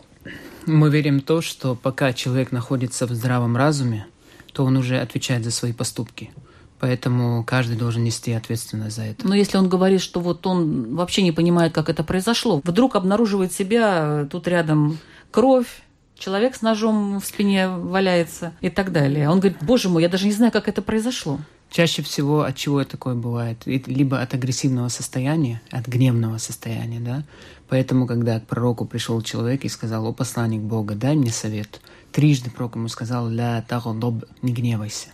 [0.66, 4.08] Мы верим в то, что пока человек находится в здравом разуме,
[4.54, 6.32] то он уже отвечает за свои поступки.
[6.80, 9.28] Поэтому каждый должен нести ответственность за это.
[9.28, 13.52] Но если он говорит, что вот он вообще не понимает, как это произошло, вдруг обнаруживает
[13.52, 14.98] себя, тут рядом
[15.30, 15.82] кровь,
[16.20, 19.30] человек с ножом в спине валяется и так далее.
[19.30, 21.40] Он говорит, боже мой, я даже не знаю, как это произошло.
[21.72, 23.62] Чаще всего от чего такое бывает?
[23.66, 27.24] Либо от агрессивного состояния, от гневного состояния, да?
[27.68, 31.80] Поэтому, когда к пророку пришел человек и сказал, о посланник Бога, дай мне совет,
[32.12, 35.10] трижды пророк ему сказал, ля тагодоб, не гневайся.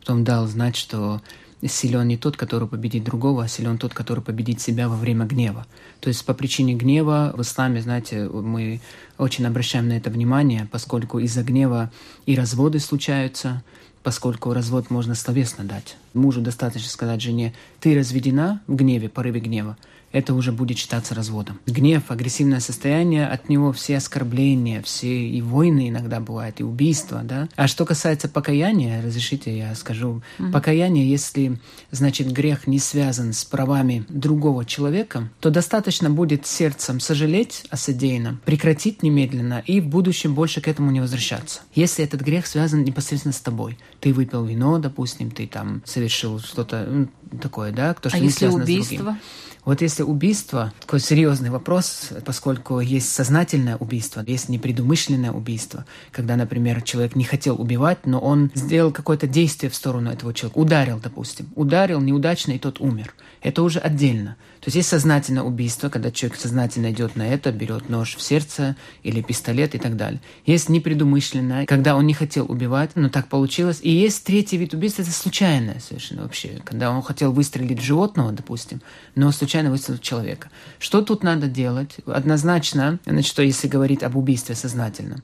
[0.00, 1.20] Потом дал знать, что
[1.66, 5.66] силен не тот, который победит другого, а силен тот, который победит себя во время гнева.
[6.00, 8.80] То есть по причине гнева в исламе, знаете, мы
[9.18, 11.90] очень обращаем на это внимание, поскольку из-за гнева
[12.26, 13.62] и разводы случаются,
[14.02, 15.96] поскольку развод можно словесно дать.
[16.12, 19.76] Мужу достаточно сказать жене, ты разведена в гневе, порыве гнева,
[20.14, 21.58] это уже будет считаться разводом.
[21.66, 27.48] Гнев, агрессивное состояние, от него все оскорбления, все и войны иногда бывают, и убийства, да.
[27.56, 30.22] А что касается покаяния, разрешите я скажу,
[30.52, 31.58] покаяние, если,
[31.90, 38.40] значит, грех не связан с правами другого человека, то достаточно будет сердцем сожалеть о содеянном,
[38.44, 41.62] прекратить немедленно и в будущем больше к этому не возвращаться.
[41.74, 47.08] Если этот грех связан непосредственно с тобой, ты выпил вино, допустим, ты там совершил что-то
[47.42, 49.18] такое, да, то, что А не если связано с другим.
[49.64, 56.82] Вот если убийство, такой серьезный вопрос, поскольку есть сознательное убийство, есть непредумышленное убийство, когда, например,
[56.82, 61.48] человек не хотел убивать, но он сделал какое-то действие в сторону этого человека, ударил, допустим,
[61.54, 63.14] ударил неудачно, и тот умер.
[63.40, 64.36] Это уже отдельно.
[64.64, 68.76] То есть есть сознательное убийство, когда человек сознательно идет на это, берет нож в сердце
[69.02, 70.22] или пистолет и так далее.
[70.46, 73.80] Есть непредумышленное, когда он не хотел убивать, но так получилось.
[73.82, 78.32] И есть третий вид убийства, это случайное совершенно вообще, когда он хотел выстрелить в животного,
[78.32, 78.80] допустим,
[79.14, 80.48] но случайно выстрелил в человека.
[80.78, 81.96] Что тут надо делать?
[82.06, 85.22] Однозначно, значит, что если говорить об убийстве сознательном,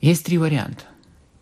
[0.00, 0.84] есть три варианта.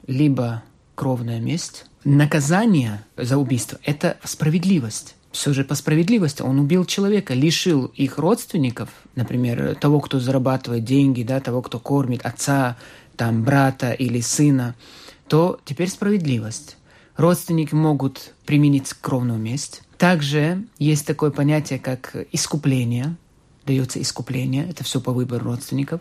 [0.07, 0.62] Либо
[0.94, 5.14] кровная месть, наказание за убийство– это справедливость.
[5.34, 11.24] Все же по справедливости он убил человека, лишил их родственников, например, того, кто зарабатывает деньги,
[11.24, 12.76] да, того, кто кормит отца,
[13.16, 14.76] там, брата или сына,
[15.26, 16.76] то теперь справедливость.
[17.16, 19.82] Родственники могут применить кровную месть.
[19.98, 23.16] Также есть такое понятие, как искупление.
[23.66, 24.68] Дается искупление.
[24.70, 26.00] Это все по выбору родственников.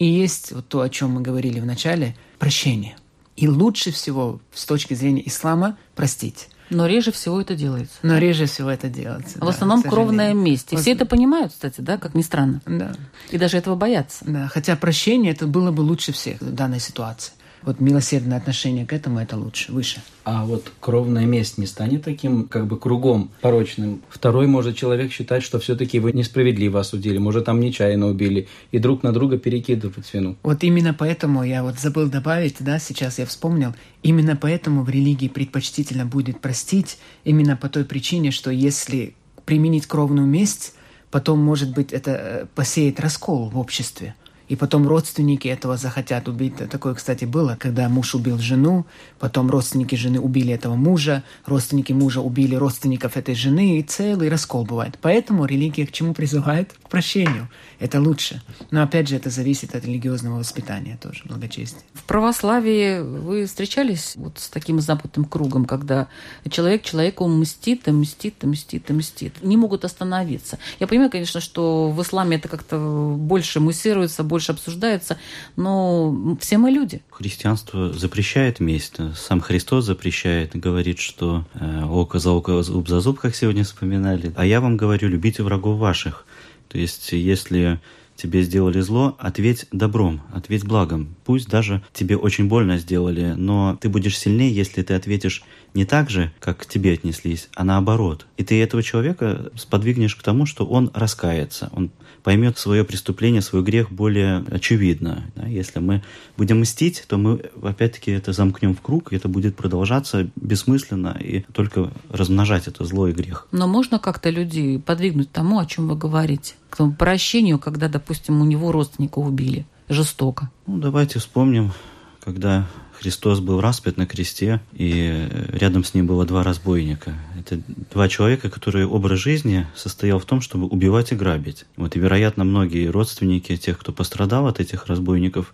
[0.00, 2.96] И есть вот то, о чем мы говорили в начале, прощение.
[3.36, 6.48] И лучше всего с точки зрения ислама простить.
[6.72, 7.94] Но реже всего это делается.
[8.02, 9.38] Но реже всего это делается.
[9.38, 10.72] В да, основном кровная месть.
[10.72, 12.60] И все это понимают, кстати, да, как ни странно.
[12.66, 12.92] Да.
[13.30, 14.24] И даже этого боятся.
[14.26, 17.32] Да, хотя прощение это было бы лучше всех в данной ситуации.
[17.62, 20.02] Вот милосердное отношение к этому, это лучше, выше.
[20.24, 24.02] А вот кровная месть не станет таким как бы кругом порочным?
[24.08, 29.02] Второй может человек считать, что все-таки его несправедливо осудили, может там нечаянно убили, и друг
[29.02, 30.36] на друга перекидывать вину.
[30.42, 35.28] Вот именно поэтому я вот забыл добавить, да, сейчас я вспомнил, именно поэтому в религии
[35.28, 40.74] предпочтительно будет простить, именно по той причине, что если применить кровную месть,
[41.10, 44.14] потом, может быть, это э, посеет раскол в обществе
[44.52, 46.56] и потом родственники этого захотят убить.
[46.70, 48.84] Такое, кстати, было, когда муж убил жену,
[49.18, 54.66] потом родственники жены убили этого мужа, родственники мужа убили родственников этой жены, и целый раскол
[54.66, 54.98] бывает.
[55.00, 56.74] Поэтому религия к чему призывает?
[56.92, 57.48] Прощению.
[57.78, 58.42] Это лучше.
[58.70, 61.80] Но опять же, это зависит от религиозного воспитания тоже, благочестия.
[61.94, 66.08] В православии вы встречались вот с таким запутанным кругом, когда
[66.50, 69.42] человек человеку мстит, и мстит, и мстит, и мстит.
[69.42, 70.58] Не могут остановиться.
[70.80, 75.16] Я понимаю, конечно, что в исламе это как-то больше муссируется, больше обсуждается,
[75.56, 77.00] но все мы люди.
[77.10, 78.98] Христианство запрещает месть.
[79.16, 84.34] Сам Христос запрещает, говорит, что э, око за око, зуб за зуб, как сегодня вспоминали.
[84.36, 86.26] А я вам говорю, любите врагов ваших.
[86.72, 87.80] То есть, если
[88.16, 91.14] тебе сделали зло, ответь добром, ответь благом.
[91.26, 95.42] Пусть даже тебе очень больно сделали, но ты будешь сильнее, если ты ответишь
[95.74, 98.26] не так же, как к тебе отнеслись, а наоборот.
[98.36, 101.90] И ты этого человека сподвигнешь к тому, что он раскается, он
[102.22, 105.24] поймет свое преступление, свой грех более очевидно.
[105.34, 105.46] Да?
[105.46, 106.02] Если мы
[106.36, 111.40] будем мстить, то мы опять-таки это замкнем в круг, и это будет продолжаться бессмысленно и
[111.52, 113.48] только размножать это зло и грех.
[113.50, 116.54] Но можно как-то людей подвигнуть тому, о чем вы говорите?
[116.70, 120.50] К тому прощению, когда, допустим, у него родственника убили жестоко.
[120.66, 121.72] Ну, давайте вспомним,
[122.20, 122.66] когда
[123.02, 127.14] Христос был распят на кресте, и рядом с ним было два разбойника.
[127.36, 127.60] Это
[127.92, 131.64] два человека, которые образ жизни состоял в том, чтобы убивать и грабить.
[131.76, 135.52] Вот, и, вероятно, многие родственники тех, кто пострадал от этих разбойников,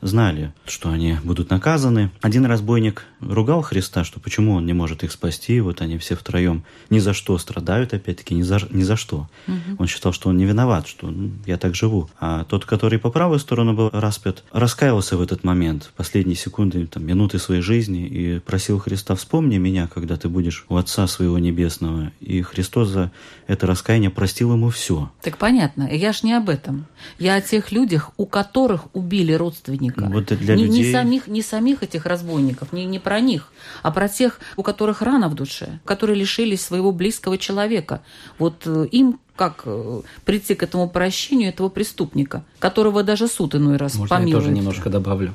[0.00, 2.10] знали, что они будут наказаны.
[2.20, 6.64] Один разбойник ругал Христа, что почему он не может их спасти, вот они все втроем
[6.88, 9.28] ни за что страдают, опять-таки, ни за, ни за что.
[9.46, 9.76] Угу.
[9.78, 12.08] Он считал, что он не виноват, что ну, я так живу.
[12.18, 16.86] А тот, который по правую сторону был распят, раскаялся в этот момент, в последние секунды,
[16.86, 21.38] там, минуты своей жизни, и просил Христа, вспомни меня, когда ты будешь у Отца своего
[21.38, 22.12] Небесного.
[22.20, 23.12] И Христос за
[23.46, 25.10] это раскаяние простил ему все.
[25.22, 26.86] Так понятно, я ж не об этом.
[27.18, 30.32] Я о тех людях, у которых убили родственников разбойника.
[30.32, 30.84] Вот для не, людей...
[30.84, 35.02] не, самих, не самих этих разбойников, не, не про них, а про тех, у которых
[35.02, 38.02] рана в душе, которые лишились своего близкого человека.
[38.38, 43.76] Вот э, им как э, прийти к этому прощению этого преступника, которого даже суд иной
[43.76, 44.34] раз Можно помилует.
[44.34, 45.34] я тоже немножко добавлю?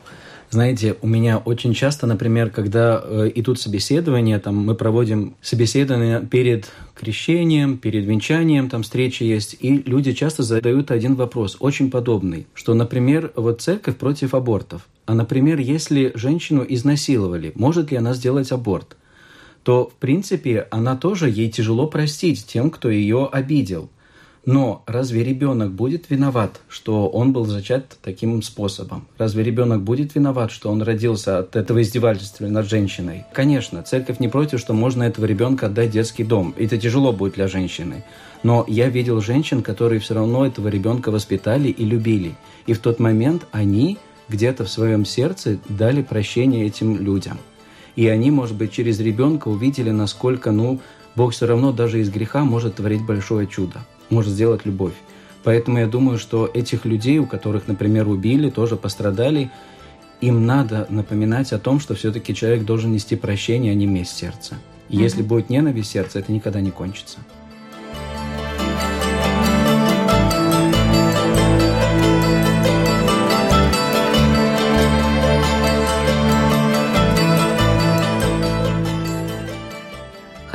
[0.56, 6.72] Знаете, у меня очень часто, например, когда э, идут собеседования, там мы проводим собеседование перед
[6.94, 12.74] крещением, перед венчанием, там встречи есть, и люди часто задают один вопрос, очень подобный, что,
[12.74, 14.88] например, вот церковь против абортов.
[15.06, 18.96] А, например, если женщину изнасиловали, может ли она сделать аборт?
[19.64, 23.90] то, в принципе, она тоже, ей тяжело простить тем, кто ее обидел.
[24.46, 29.08] Но разве ребенок будет виноват, что он был зачат таким способом?
[29.18, 33.26] Разве ребенок будет виноват, что он родился от этого издевательства над женщиной?
[33.34, 36.54] Конечно, церковь не против, что можно этого ребенка отдать в детский дом.
[36.60, 38.04] Это тяжело будет для женщины.
[38.44, 42.36] Но я видел женщин, которые все равно этого ребенка воспитали и любили.
[42.68, 43.98] И в тот момент они
[44.30, 47.40] где-то в своем сердце дали прощение этим людям.
[47.96, 50.82] И они, может быть, через ребенка увидели, насколько, ну,
[51.16, 54.94] Бог все равно даже из греха может творить большое чудо может сделать любовь.
[55.44, 59.52] Поэтому я думаю, что этих людей, у которых, например, убили, тоже пострадали,
[60.22, 64.56] им надо напоминать о том, что все-таки человек должен нести прощение, а не месть сердца.
[64.90, 65.02] И mm-hmm.
[65.02, 67.20] если будет ненависть сердца, это никогда не кончится.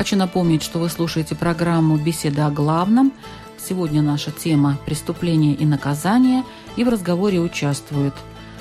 [0.01, 3.13] Хочу напомнить, что вы слушаете программу «Беседа о главном».
[3.59, 6.43] Сегодня наша тема «Преступление и наказание»,
[6.77, 8.15] и в разговоре участвуют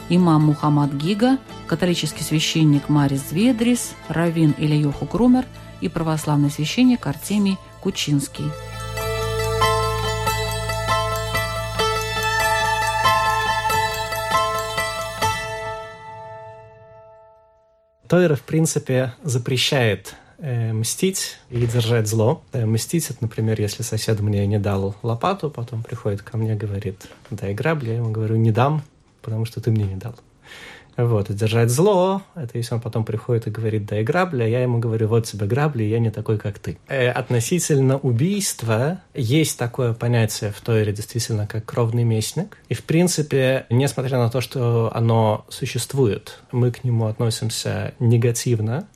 [0.10, 5.46] имам Мухаммад Гига, католический священник Марис Ведрис, раввин Ильёху Крумер
[5.80, 8.44] и православный священник Артемий Кучинский.
[18.10, 22.42] Тойра, в принципе, запрещает мстить или держать зло.
[22.54, 27.08] Э, мстить, это, например, если сосед мне не дал лопату, потом приходит ко мне, говорит,
[27.30, 28.84] дай грабли, я ему говорю, не дам,
[29.22, 30.16] потому что ты мне не дал.
[30.98, 34.62] Вот, и держать зло, это если он потом приходит и говорит, дай грабли, а я
[34.62, 36.78] ему говорю, вот тебе грабли, я не такой, как ты.
[36.90, 42.58] Э, относительно убийства есть такое понятие в Тоире действительно как кровный местник.
[42.68, 48.88] И, в принципе, несмотря на то, что оно существует, мы к нему относимся негативно,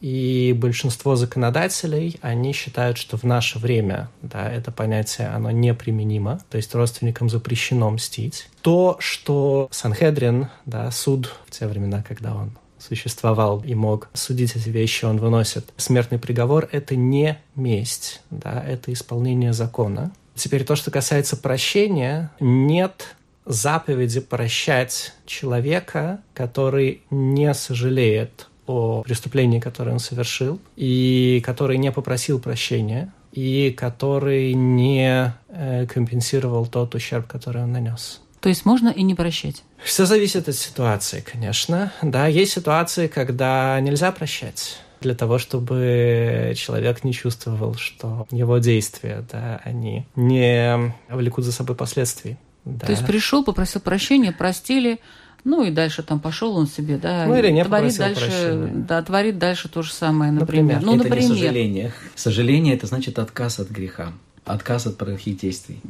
[0.00, 6.56] и большинство законодателей, они считают, что в наше время да, это понятие, оно неприменимо, то
[6.56, 8.48] есть родственникам запрещено мстить.
[8.62, 14.70] То, что Санхедрин, да, суд в те времена, когда он существовал и мог судить эти
[14.70, 20.12] вещи, он выносит смертный приговор, это не месть, да, это исполнение закона.
[20.34, 29.92] Теперь то, что касается прощения, нет заповеди прощать человека, который не сожалеет о преступлении, которое
[29.92, 37.62] он совершил, и который не попросил прощения, и который не э, компенсировал тот ущерб, который
[37.62, 38.20] он нанес.
[38.40, 39.62] То есть можно и не прощать?
[39.82, 41.92] Все зависит от ситуации, конечно.
[42.02, 49.24] Да, есть ситуации, когда нельзя прощать для того, чтобы человек не чувствовал, что его действия,
[49.30, 52.36] да, они не влекут за собой последствий.
[52.64, 52.86] Да.
[52.86, 55.00] То есть пришел, попросил прощения, простили,
[55.44, 58.70] ну и дальше там пошел он себе, да, ну, или не творит дальше, прощения.
[58.74, 60.76] да, творит дальше то же самое, например.
[60.76, 60.86] Например.
[60.86, 61.30] Ну, это например.
[61.30, 61.92] не сожаление.
[62.14, 64.12] Сожаление– это значит отказ от греха,
[64.44, 65.80] отказ от плохих действий.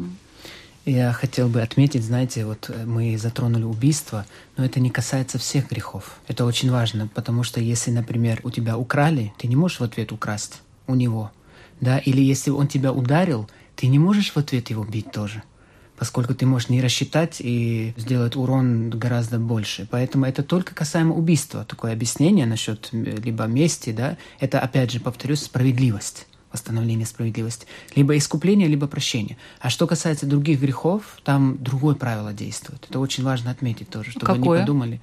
[0.86, 4.24] Я хотел бы отметить, знаете, вот э, мы затронули убийство,
[4.56, 6.18] но это не касается всех грехов.
[6.26, 10.10] Это очень важно, потому что если, например, у тебя украли, ты не можешь в ответ
[10.10, 11.30] украсть у него,
[11.80, 15.42] да, или если он тебя ударил, ты не можешь в ответ его бить тоже
[16.00, 19.86] поскольку ты можешь не рассчитать и сделать урон гораздо больше.
[19.90, 21.66] Поэтому это только касаемо убийства.
[21.66, 27.66] Такое объяснение насчет либо мести, да, это, опять же, повторюсь, справедливость восстановление справедливости.
[27.94, 29.36] Либо искупление, либо прощение.
[29.60, 32.86] А что касается других грехов, там другое правило действует.
[32.88, 34.58] Это очень важно отметить тоже, чтобы Какое?
[34.58, 35.00] не подумали.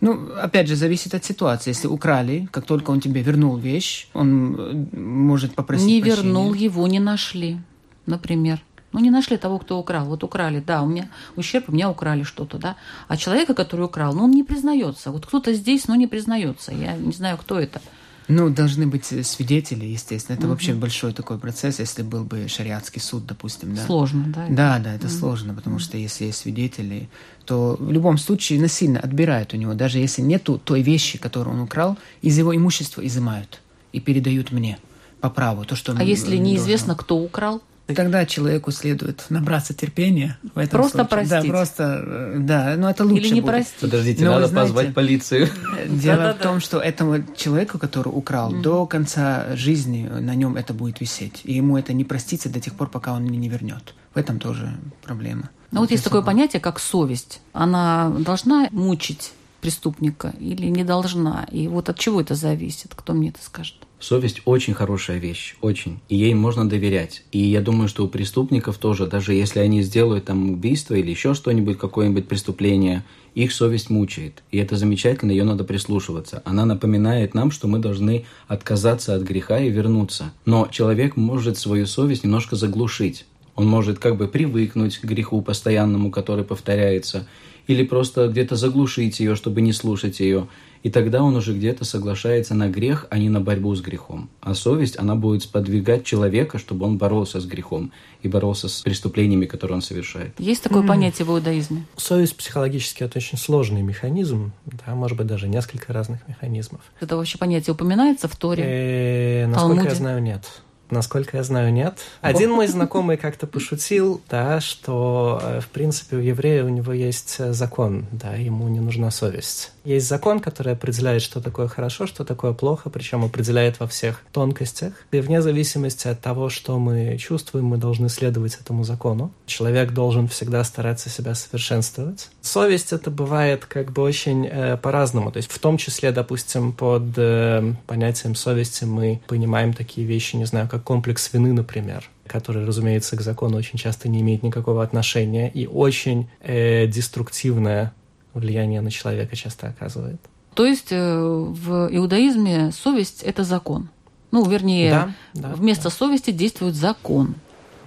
[0.00, 1.70] Ну, опять же, зависит от ситуации.
[1.70, 6.22] Если украли, как только он тебе вернул вещь, он э, может попросить Не прощения.
[6.22, 7.58] вернул, его не нашли,
[8.06, 8.62] например.
[8.96, 10.06] Ну, не нашли того, кто украл.
[10.06, 12.76] Вот украли, да, у меня ущерб, у меня украли что-то, да.
[13.08, 15.10] А человека, который украл, ну, он не признается.
[15.10, 16.72] Вот кто-то здесь, но не признается.
[16.72, 17.82] Я не знаю, кто это.
[18.28, 20.38] Ну, должны быть э, свидетели, естественно.
[20.38, 23.84] Это вообще большой такой процесс, если был бы шариатский суд, допустим, да.
[23.84, 24.46] Сложно, да?
[24.48, 27.10] Да, да, это сложно, потому что если есть свидетели,
[27.44, 31.60] то в любом случае насильно отбирают у него, даже если нету той вещи, которую он
[31.60, 33.60] украл, из его имущества изымают
[33.92, 34.78] и передают мне
[35.20, 36.44] по праву то, что он А если должен.
[36.44, 37.60] неизвестно, кто украл?
[37.86, 41.08] Тогда человеку следует набраться терпения в этом Просто случае.
[41.08, 41.30] простить.
[41.30, 43.50] Да, просто, э, да, но это лучше Или не будет.
[43.52, 43.74] простить?
[43.80, 45.48] Подождите, Ну, вы надо знаете- позвать полицию.
[45.88, 51.00] Дело в том, что этому человеку, который украл, до конца жизни на нем это будет
[51.00, 51.42] висеть.
[51.44, 53.94] И ему это не простится до тех пор, пока он мне не вернет.
[54.14, 55.50] В этом тоже проблема.
[55.70, 57.40] Ну, вот есть такое понятие, как совесть.
[57.52, 61.46] Она должна мучить преступника или не должна?
[61.52, 62.92] И вот от чего это зависит?
[62.96, 63.76] Кто мне это скажет?
[63.98, 66.00] Совесть очень хорошая вещь, очень.
[66.10, 67.22] И ей можно доверять.
[67.32, 71.32] И я думаю, что у преступников тоже, даже если они сделают там убийство или еще
[71.32, 73.04] что-нибудь, какое-нибудь преступление,
[73.34, 74.42] их совесть мучает.
[74.50, 76.42] И это замечательно, ее надо прислушиваться.
[76.44, 80.32] Она напоминает нам, что мы должны отказаться от греха и вернуться.
[80.44, 83.24] Но человек может свою совесть немножко заглушить.
[83.54, 87.26] Он может как бы привыкнуть к греху постоянному, который повторяется,
[87.66, 90.48] или просто где-то заглушить ее, чтобы не слушать ее.
[90.86, 94.30] И тогда он уже где-то соглашается на грех, а не на борьбу с грехом.
[94.40, 97.90] А совесть, она будет сподвигать человека, чтобы он боролся с грехом
[98.22, 100.38] и боролся с преступлениями, которые он совершает.
[100.38, 101.86] Есть такое понятие в иудаизме?
[101.96, 106.82] Совесть психологически это очень сложный механизм, да, может быть, даже несколько разных механизмов.
[107.00, 108.62] Это вообще понятие упоминается в Торе?
[108.64, 109.88] Э, Насколько Талмуде?
[109.88, 110.62] я знаю, нет.
[110.90, 111.98] Насколько я знаю, нет.
[112.20, 117.36] Один мой знакомый как-то пошутил, да, что, э, в принципе, у еврея у него есть
[117.38, 119.72] э, закон, да, ему не нужна совесть.
[119.86, 124.94] Есть закон, который определяет, что такое хорошо, что такое плохо, причем определяет во всех тонкостях.
[125.12, 129.30] И вне зависимости от того, что мы чувствуем, мы должны следовать этому закону.
[129.46, 132.30] Человек должен всегда стараться себя совершенствовать.
[132.40, 135.30] Совесть это бывает как бы очень э, по-разному.
[135.30, 140.46] То есть в том числе, допустим, под э, понятием совести мы понимаем такие вещи, не
[140.46, 145.48] знаю, как комплекс вины, например который, разумеется, к закону очень часто не имеет никакого отношения
[145.48, 147.94] и очень э, деструктивное
[148.34, 150.20] влияние на человека часто оказывает.
[150.54, 153.88] То есть э, в иудаизме совесть– это закон.
[154.32, 157.36] Ну, вернее, Да, да, вместо совести действует закон.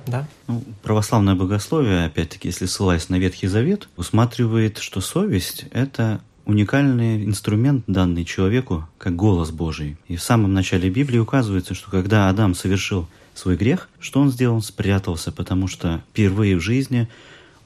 [0.08, 0.28] Да.
[0.48, 7.84] Ну, православное богословие, опять-таки, если ссылаясь на Ветхий Завет, усматривает, что совесть– это уникальный инструмент,
[7.86, 9.98] данный человеку, как голос Божий.
[10.08, 14.60] И в самом начале Библии указывается, что когда Адам совершил свой грех, что он сделал?
[14.64, 17.08] Спрятался, потому что впервые в жизни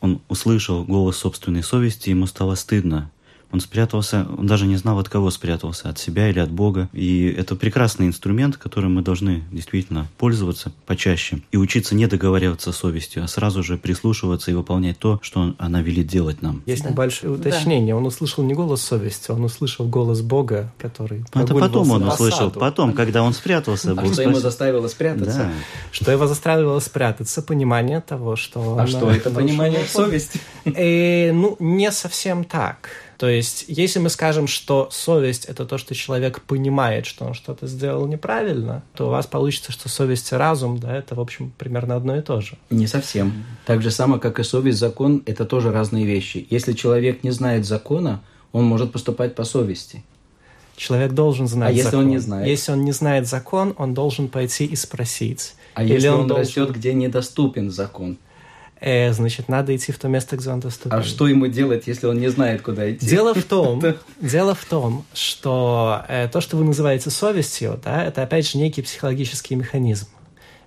[0.02, 3.10] он услышал голос собственной совести, ему стало стыдно.
[3.54, 6.90] Он спрятался, он даже не знал, от кого спрятался, от себя или от Бога.
[6.92, 12.78] И это прекрасный инструмент, которым мы должны действительно пользоваться почаще и учиться не договариваться с
[12.78, 16.64] совестью, а сразу же прислушиваться и выполнять то, что она велит делать нам.
[16.66, 16.90] Есть да.
[16.90, 17.94] небольшое уточнение.
[17.94, 18.00] Да.
[18.00, 22.94] Он услышал не голос совести, он услышал голос Бога, который Это потом он услышал, потом,
[22.94, 23.92] когда он спрятался.
[23.96, 25.38] А что ему заставило спрятаться?
[25.38, 25.52] Да.
[25.92, 27.44] Что его заставило спрятаться?
[27.44, 28.80] Понимание того, что...
[28.80, 30.42] А что это понимание совести?
[30.66, 32.90] Э, ну, не совсем так.
[33.18, 37.68] То есть, если мы скажем, что совесть— это то, что человек понимает, что он что-то
[37.68, 41.96] сделал неправильно, то у вас получится, что совесть и разум, да, это, в общем, примерно
[41.96, 42.58] одно и то же.
[42.70, 43.46] Не совсем.
[43.66, 46.46] Так же само, как и совесть, закон— это тоже разные вещи.
[46.50, 50.04] Если человек не знает закона, он может поступать по совести.
[50.76, 51.86] Человек должен знать а закон.
[51.86, 52.48] если он не знает?
[52.48, 55.54] Если он не знает закон, он должен пойти и спросить.
[55.76, 56.46] А Или если он, он должен...
[56.46, 58.18] растет, где недоступен закон?
[58.84, 60.98] Э, значит, надо идти в то место, где он доступен.
[60.98, 63.06] А что ему делать, если он не знает, куда идти?
[63.06, 63.82] Дело в том,
[64.20, 68.82] дело в том, что э, то, что вы называете совестью, да, это опять же некий
[68.82, 70.08] психологический механизм.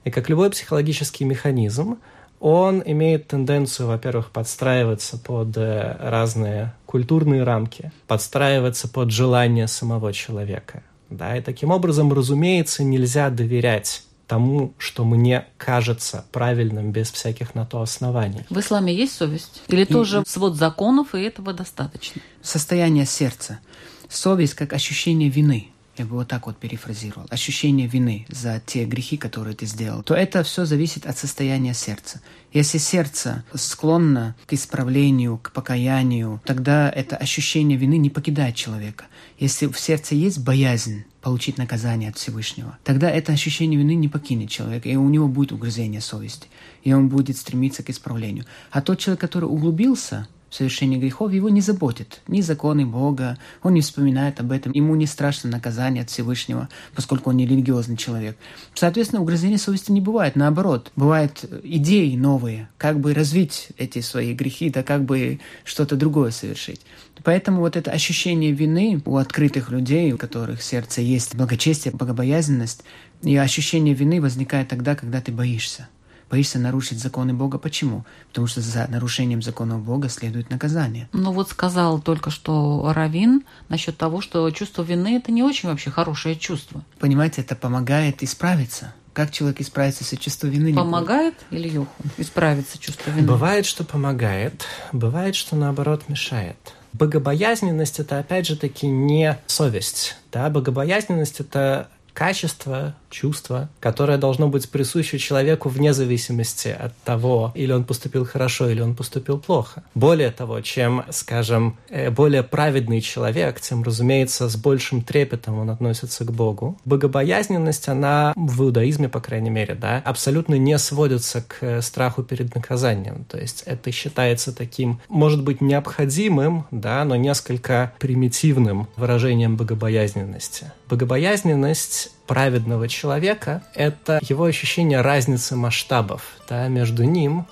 [0.05, 1.99] И как любой психологический механизм,
[2.41, 10.83] он имеет тенденцию, во-первых, подстраиваться под э, разные культурные рамки, подстраиваться под желания самого человека.
[11.11, 17.65] Да, и таким образом, разумеется, нельзя доверять тому, что мне кажется правильным без всяких на
[17.65, 18.45] то оснований.
[18.51, 19.63] В исламе есть совесть?
[19.69, 19.85] Или и...
[19.85, 22.21] тоже свод законов, и этого достаточно?
[22.43, 23.61] Состояние сердца.
[24.09, 29.17] Совесть как ощущение вины я бы вот так вот перефразировал, ощущение вины за те грехи,
[29.17, 32.21] которые ты сделал, то это все зависит от состояния сердца.
[32.53, 39.07] Если сердце склонно к исправлению, к покаянию, тогда это ощущение вины не покидает человека.
[39.39, 44.49] Если в сердце есть боязнь получить наказание от Всевышнего, тогда это ощущение вины не покинет
[44.49, 46.49] человека, и у него будет угрызение совести,
[46.85, 48.47] и он будет стремиться к исправлению.
[48.71, 52.21] А тот человек, который углубился совершение грехов его не заботит.
[52.29, 57.31] Ни законы Бога, он не вспоминает об этом, ему не страшно наказание от Всевышнего, поскольку
[57.31, 58.37] он не религиозный человек.
[58.75, 60.93] Соответственно, угрызения совести не бывает, наоборот.
[60.97, 66.81] Бывают идеи новые, как бы развить эти свои грехи, да как бы что-то другое совершить.
[67.25, 72.85] Поэтому вот это ощущение вины у открытых людей, у которых в сердце есть благочестие, богобоязненность,
[73.23, 75.89] и ощущение вины возникает тогда, когда ты боишься
[76.31, 77.59] боишься нарушить законы Бога.
[77.59, 78.05] Почему?
[78.29, 81.09] Потому что за нарушением законов Бога следует наказание.
[81.13, 85.91] Ну вот сказал только что Равин насчет того, что чувство вины– это не очень вообще
[85.91, 86.83] хорошее чувство.
[86.99, 88.93] Понимаете, это помогает исправиться.
[89.13, 90.75] Как человек исправится с чувством вины?
[90.75, 93.27] Помогает или Йоху исправиться чувство вины?
[93.27, 96.59] Бывает, что помогает, бывает, что наоборот мешает.
[96.93, 100.17] Богобоязненность– это опять же таки не совесть.
[100.33, 100.51] Да?
[100.51, 107.85] Богобоязненность– это качество, чувство, которое должно быть присуще человеку вне зависимости от того, или он
[107.85, 109.83] поступил хорошо, или он поступил плохо.
[109.95, 116.25] Более того, чем, скажем, э, более праведный человек, тем, разумеется, с большим трепетом он относится
[116.25, 116.79] к Богу.
[116.85, 122.55] Богобоязненность, она в иудаизме, по крайней мере, да, абсолютно не сводится к э, страху перед
[122.55, 123.25] наказанием.
[123.25, 130.73] То есть это считается таким, может быть, необходимым, да, но несколько примитивным выражением богобоязненности.
[130.89, 137.47] Богобоязненность праведного человека— это его ощущение разницы масштабов да, между ним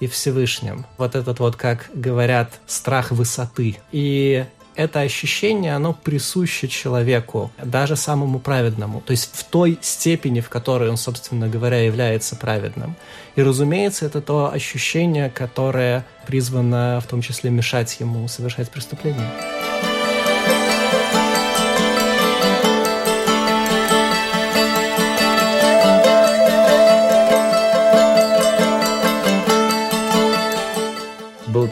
[0.00, 0.86] и Всевышним.
[0.98, 3.78] Вот этот вот, как говорят, страх высоты.
[3.92, 4.44] И
[4.76, 10.90] это ощущение, оно присуще человеку, даже самому праведному, то есть в той степени, в которой
[10.90, 12.96] он, собственно говоря, является праведным.
[13.36, 19.30] И, разумеется, это то ощущение, которое призвано в том числе мешать ему совершать преступление.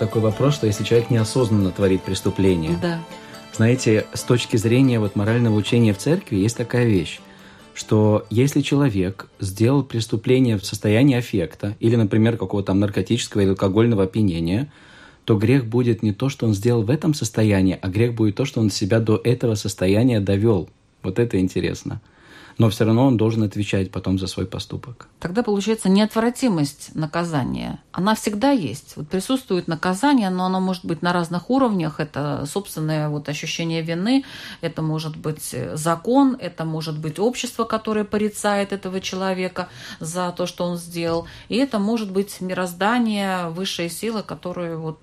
[0.03, 3.01] Такой вопрос, что если человек неосознанно творит преступление, да.
[3.55, 7.21] знаете, с точки зрения вот морального учения в церкви есть такая вещь,
[7.73, 14.03] что если человек сделал преступление в состоянии аффекта или, например, какого-то там наркотического или алкогольного
[14.03, 14.73] опьянения,
[15.25, 18.45] то грех будет не то, что он сделал в этом состоянии, а грех будет то,
[18.45, 20.69] что он себя до этого состояния довел.
[21.05, 22.01] Вот это интересно
[22.59, 25.09] но все равно он должен отвечать потом за свой поступок.
[25.21, 27.81] Тогда получается неотвратимость наказания.
[27.93, 28.95] Она всегда есть.
[28.97, 32.01] Вот присутствует наказание, но оно может быть на разных уровнях.
[32.01, 34.25] Это собственное вот ощущение вины,
[34.61, 39.69] это может быть закон, это может быть общество, которое порицает этого человека
[40.01, 41.27] за то, что он сделал.
[41.49, 44.99] И это может быть мироздание, высшие силы, которые вот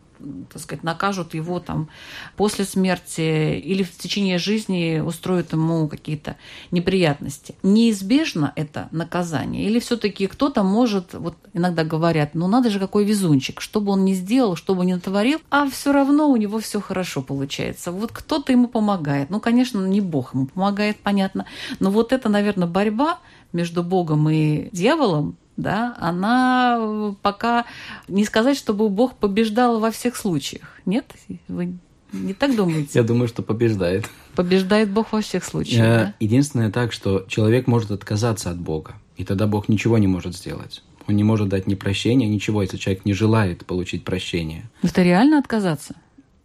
[0.51, 1.89] так сказать, накажут его там
[2.35, 6.35] после смерти или в течение жизни устроят ему какие-то
[6.71, 7.55] неприятности.
[7.63, 9.65] Неизбежно это наказание?
[9.65, 14.05] Или все-таки кто-то может, вот иногда говорят, ну надо же какой везунчик, что бы он
[14.05, 17.91] ни сделал, что бы ни натворил, а все равно у него все хорошо получается.
[17.91, 19.29] Вот кто-то ему помогает.
[19.29, 21.45] Ну, конечно, не Бог ему помогает, понятно,
[21.79, 23.19] но вот это, наверное, борьба
[23.53, 27.65] между Богом и дьяволом, да, она пока
[28.07, 30.77] не сказать, чтобы Бог побеждал во всех случаях.
[30.85, 31.05] Нет?
[31.47, 31.77] Вы
[32.11, 32.89] не так думаете?
[32.93, 34.09] Я думаю, что побеждает.
[34.35, 35.81] Побеждает Бог во всех случаях.
[35.81, 36.13] Да?
[36.19, 40.83] Единственное так, что человек может отказаться от Бога, и тогда Бог ничего не может сделать.
[41.07, 44.69] Он не может дать ни прощения, ничего, если человек не желает получить прощение.
[44.83, 45.95] Это реально отказаться?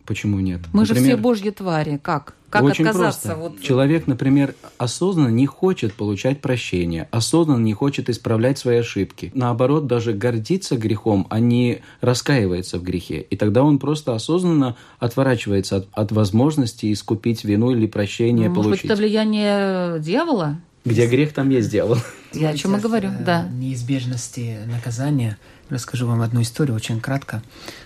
[0.07, 0.61] Почему нет?
[0.73, 1.99] Мы Например, же все божьи твари.
[2.03, 2.35] Как?
[2.51, 3.31] Как очень отказаться?
[3.31, 3.43] Просто.
[3.43, 3.61] Вот...
[3.61, 9.33] Человек, например, осознанно не хочет получать прощение, осознанно не хочет исправлять свои ошибки.
[9.35, 13.23] Наоборот, даже гордится грехом, а не раскаивается в грехе.
[13.23, 18.71] И тогда он просто осознанно отворачивается от, от возможности искупить вину или прощение ну, получить.
[18.71, 20.61] Может быть, это влияние дьявола?
[20.85, 21.97] Где грех, там есть дьявол.
[22.35, 23.49] Я о чем и говорю, да.
[23.49, 25.39] Неизбежности наказания–
[25.71, 27.43] Расскажу вам одну историю, очень кратко.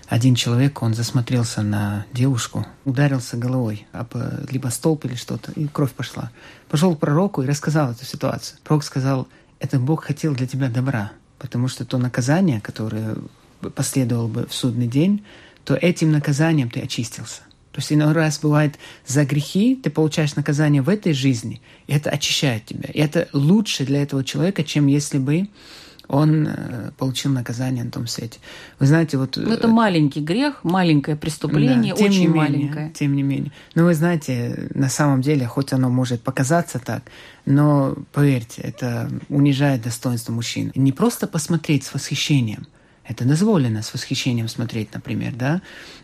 [0.07, 5.65] Один человек, он засмотрелся на девушку, ударился головой об э, либо столб или что-то, и
[5.67, 6.29] кровь пошла.
[6.67, 8.59] Пошел к пророку и рассказал эту ситуацию.
[8.65, 13.15] Пророк сказал, это Бог хотел для тебя добра, потому что то наказание, которое
[13.75, 15.23] последовало бы в судный день,
[15.63, 17.43] то этим наказанием ты очистился.
[17.71, 18.75] То есть иной раз бывает
[19.05, 22.89] за грехи ты получаешь наказание в этой жизни, и это очищает тебя.
[22.93, 25.47] И это лучше для этого человека, чем если бы
[26.09, 28.39] он э, получил наказание на том свете.
[28.79, 29.37] Вы знаете, вот...
[29.37, 32.69] Ну, это э, маленький грех, маленькое преступление, да, очень не маленькое.
[32.69, 33.51] Менее, тем не менее.
[33.75, 37.03] Но вы знаете, на самом деле, хоть оно может показаться так,
[37.45, 40.71] но поверьте, это унижает достоинство мужчин.
[40.73, 42.65] Не просто посмотреть с восхищением,
[43.05, 45.61] это дозволено с восхищением смотреть, например, да,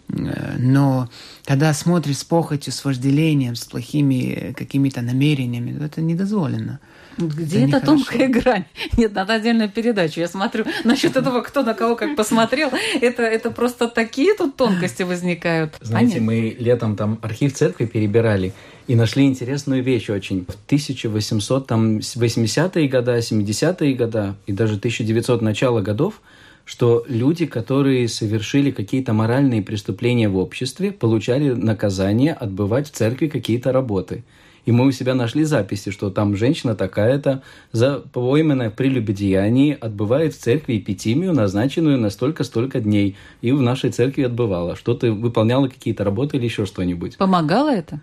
[0.09, 1.09] э, но
[1.45, 6.79] когда смотришь с похотью, с вожделением, с плохими какими-то намерениями, это не дозволено.
[7.17, 8.65] Где это эта тонкая грань?
[8.97, 10.19] Нет, надо отдельную передачу.
[10.19, 12.71] Я смотрю насчет этого, кто на кого как посмотрел.
[13.01, 15.75] Это, это просто такие тут тонкости возникают.
[15.81, 18.53] Знаете, а мы летом там архив церкви перебирали
[18.87, 20.45] и нашли интересную вещь очень.
[20.45, 26.21] В 1880-е годы, 70-е годы и даже 1900 начала годов
[26.65, 33.71] что люди, которые совершили какие-то моральные преступления в обществе, получали наказание отбывать в церкви какие-то
[33.71, 34.23] работы.
[34.65, 40.39] И мы у себя нашли записи, что там женщина такая-то за пойманное прелюбодеянии отбывает в
[40.39, 43.15] церкви эпитимию, назначенную на столько-столько дней.
[43.41, 44.75] И в нашей церкви отбывала.
[44.75, 47.17] Что-то выполняла какие-то работы или еще что-нибудь.
[47.17, 48.01] Помогало это?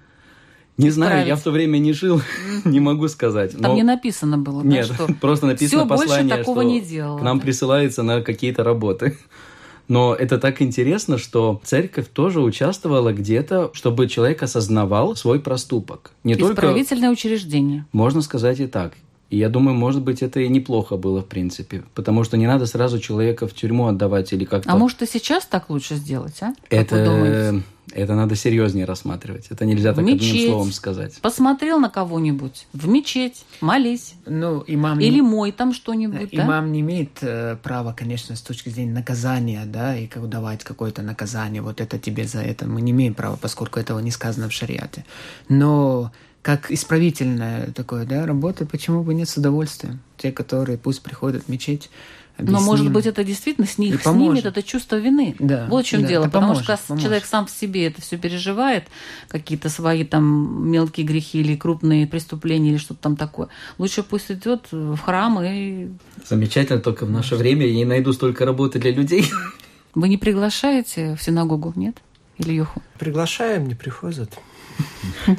[0.79, 2.23] Не знаю, я в то время не жил,
[2.65, 3.57] не могу сказать.
[3.59, 7.19] Там не написано было, Нет, что просто написано Все послание, больше такого что не делала,
[7.19, 7.45] к нам да?
[7.45, 9.19] присылается на какие-то работы.
[9.93, 16.13] Но это так интересно, что церковь тоже участвовала где-то, чтобы человек осознавал свой проступок.
[16.25, 17.21] Не Исправительное только...
[17.21, 17.85] учреждение.
[17.93, 18.95] Можно сказать и так.
[19.29, 21.83] И я думаю, может быть, это и неплохо было, в принципе.
[21.95, 24.73] Потому что не надо сразу человека в тюрьму отдавать или как-то...
[24.73, 26.55] А может, и сейчас так лучше сделать, а?
[26.71, 27.63] Как это...
[27.91, 29.49] Это надо серьезнее рассматривать.
[29.51, 30.31] Это нельзя так мечеть.
[30.31, 31.19] одним словом сказать.
[31.21, 34.15] Посмотрел на кого-нибудь в мечеть, молись.
[34.25, 35.23] Ну, имам Или не...
[35.23, 36.31] мой там что-нибудь.
[36.33, 36.45] Да?
[36.45, 41.03] Имам не имеет э, права, конечно, с точки зрения наказания, да, и как давать какое-то
[41.03, 41.61] наказание.
[41.61, 42.67] Вот это тебе за это.
[42.67, 45.05] Мы не имеем права, поскольку этого не сказано в шариате.
[45.49, 46.13] Но
[46.43, 50.01] как исправительная такое, да, работа, почему бы нет с удовольствием?
[50.17, 51.91] Те, которые пусть приходят в мечеть,
[52.37, 52.61] объясним.
[52.61, 55.37] Но, может быть, это действительно с них снимет это чувство вины.
[55.39, 56.25] Да, вот в чем да, дело.
[56.25, 57.05] Потому поможет, что поможет.
[57.05, 58.85] человек сам в себе это все переживает,
[59.29, 63.49] какие-то свои там мелкие грехи или крупные преступления или что-то там такое.
[63.79, 65.89] Лучше пусть идет в храм и...
[66.29, 69.27] Замечательно, только в наше время я не найду столько работы для людей.
[69.95, 71.97] Вы не приглашаете в синагогу, нет?
[72.39, 72.83] Или Юху?
[72.99, 74.31] Приглашаем, не приходят.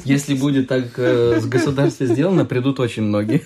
[0.04, 3.44] Если будет так э, с государства сделано, придут очень многие.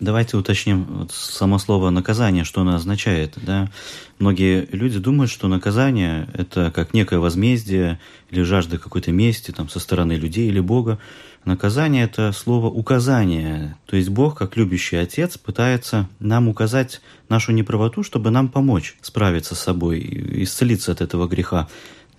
[0.00, 3.34] Давайте уточним вот само слово наказание, что оно означает.
[3.42, 3.70] Да?
[4.18, 9.78] Многие люди думают, что наказание– это как некое возмездие или жажда какой-то мести там, со
[9.78, 10.98] стороны людей или Бога.
[11.44, 13.76] Наказание– это слово «указание».
[13.84, 19.54] То есть Бог, как любящий отец, пытается нам указать нашу неправоту, чтобы нам помочь справиться
[19.54, 20.00] с собой,
[20.44, 21.68] исцелиться от этого греха.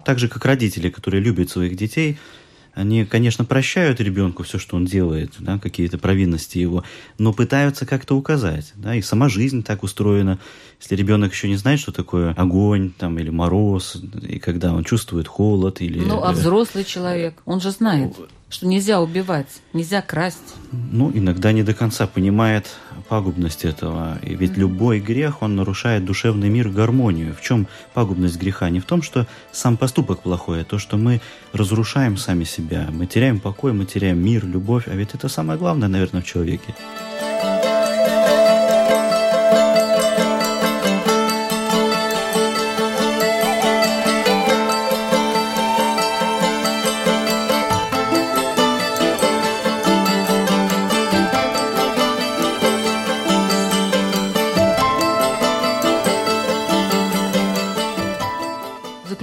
[0.06, 2.20] Так же, как родители, которые любят своих детей–
[2.74, 6.84] они, конечно, прощают ребенку все, что он делает, да, какие-то провинности его,
[7.18, 8.72] но пытаются как-то указать.
[8.76, 10.40] Да, и сама жизнь так устроена.
[10.80, 15.28] Если ребенок еще не знает, что такое огонь там, или мороз, и когда он чувствует
[15.28, 15.82] холод.
[15.82, 16.00] Или...
[16.00, 18.16] Ну, а взрослый человек, он же знает.
[18.52, 20.56] Что нельзя убивать, нельзя красть.
[20.72, 22.68] Ну, иногда не до конца понимает
[23.08, 24.20] пагубность этого.
[24.24, 27.34] И ведь любой грех, он нарушает душевный мир, гармонию.
[27.34, 28.70] В чем пагубность греха?
[28.70, 31.22] Не в том, что сам поступок плохой, а то, что мы
[31.54, 32.88] разрушаем сами себя.
[32.92, 34.88] Мы теряем покой, мы теряем мир, любовь.
[34.88, 36.76] А ведь это самое главное, наверное, в человеке.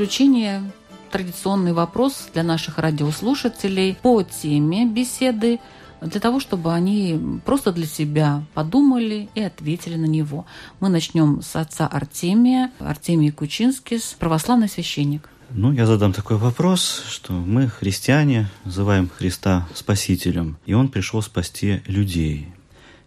[0.09, 0.62] Заключение
[1.11, 5.61] традиционный вопрос для наших радиослушателей по теме беседы,
[6.00, 10.46] для того, чтобы они просто для себя подумали и ответили на него.
[10.80, 15.28] Мы начнем с отца Артемия, Артемий Кучинскис, православный священник.
[15.50, 21.82] Ну, я задам такой вопрос, что мы, христиане, называем Христа Спасителем, и Он пришел спасти
[21.86, 22.48] людей.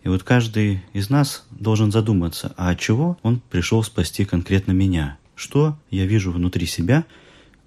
[0.04, 5.18] И вот каждый из нас должен задуматься, а от чего Он пришел спасти конкретно меня–
[5.42, 7.04] что я вижу внутри себя,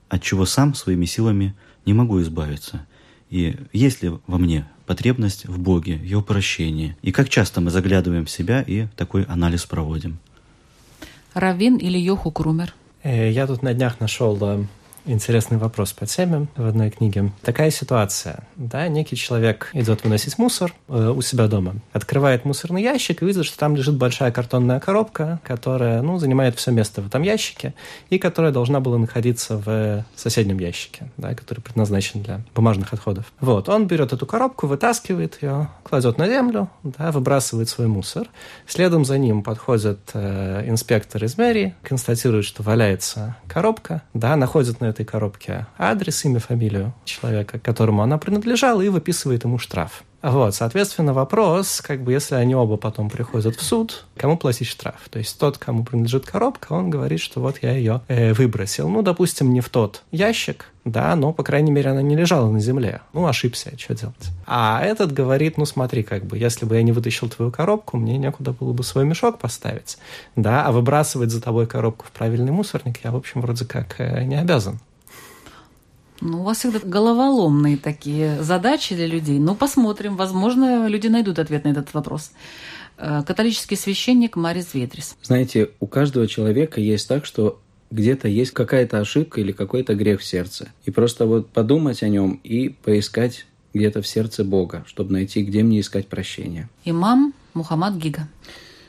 [0.08, 1.54] от чего сам своими силами
[1.84, 2.86] не могу избавиться?
[3.30, 6.96] И есть ли во мне потребность в Боге, в Его прощении?
[7.02, 10.18] И как часто мы заглядываем в себя и такой анализ проводим?
[11.32, 12.74] Равин или Йоху Крумер?
[13.02, 14.36] Э, я тут на днях нашел
[15.06, 17.32] интересный вопрос по теме в одной книге.
[17.42, 23.22] Такая ситуация, да, некий человек идет выносить мусор э, у себя дома, открывает мусорный ящик
[23.22, 27.22] и видит, что там лежит большая картонная коробка, которая, ну, занимает все место в этом
[27.22, 27.74] ящике
[28.10, 33.32] и которая должна была находиться в соседнем ящике, да, который предназначен для бумажных отходов.
[33.40, 38.28] Вот, он берет эту коробку, вытаскивает ее, кладет на землю, да, выбрасывает свой мусор.
[38.66, 44.93] Следом за ним подходит э, инспектор из мэрии, констатирует, что валяется коробка, да, находит на
[44.94, 50.04] этой коробке адрес, имя, фамилию человека, которому она принадлежала, и выписывает ему штраф.
[50.24, 54.96] Вот, соответственно, вопрос, как бы, если они оба потом приходят в суд, кому платить штраф?
[55.10, 58.88] То есть тот, кому принадлежит коробка, он говорит, что вот я ее э, выбросил.
[58.88, 62.58] Ну, допустим, не в тот ящик, да, но, по крайней мере, она не лежала на
[62.58, 63.02] земле.
[63.12, 64.30] Ну, ошибся, что делать?
[64.46, 68.16] А этот говорит, ну, смотри, как бы, если бы я не вытащил твою коробку, мне
[68.16, 69.98] некуда было бы свой мешок поставить,
[70.36, 74.24] да, а выбрасывать за тобой коробку в правильный мусорник я, в общем, вроде как э,
[74.24, 74.80] не обязан.
[76.20, 79.38] Ну, у вас всегда головоломные такие задачи для людей.
[79.38, 80.16] Ну, посмотрим.
[80.16, 82.32] Возможно, люди найдут ответ на этот вопрос.
[82.96, 85.16] Э, католический священник Марис Ветрис.
[85.22, 87.60] Знаете, у каждого человека есть так, что
[87.90, 90.68] где-то есть какая-то ошибка или какой-то грех в сердце.
[90.84, 95.62] И просто вот подумать о нем и поискать где-то в сердце Бога, чтобы найти, где
[95.62, 96.68] мне искать прощения.
[96.84, 98.28] Имам Мухаммад Гига.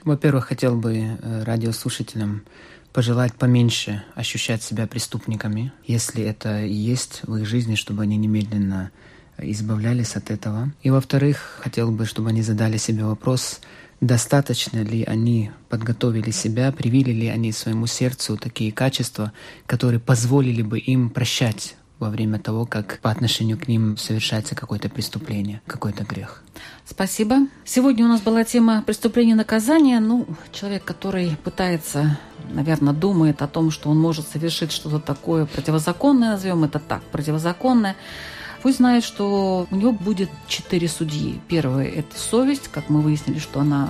[0.03, 2.43] Во-первых, хотел бы э, радиослушателям
[2.95, 8.89] пожелать поменьше ощущать себя преступниками, если это и есть в их жизни, чтобы они немедленно
[9.37, 10.71] избавлялись от этого.
[10.81, 13.59] И во-вторых, хотел бы, чтобы они задали себе вопрос,
[13.99, 19.33] достаточно ли они подготовили себя, привили ли они своему сердцу такие качества,
[19.65, 24.89] которые позволили бы им прощать во время того, как по отношению к ним совершается какое-то
[24.89, 26.43] преступление, какой-то грех.
[26.85, 27.47] Спасибо.
[27.63, 29.99] Сегодня у нас была тема преступления и наказания.
[29.99, 32.19] Ну, человек, который пытается,
[32.51, 37.95] наверное, думает о том, что он может совершить что-то такое противозаконное, назовем это так, противозаконное,
[38.61, 41.39] пусть знает, что у него будет четыре судьи.
[41.47, 43.89] Первое– это совесть, как мы выяснили, что она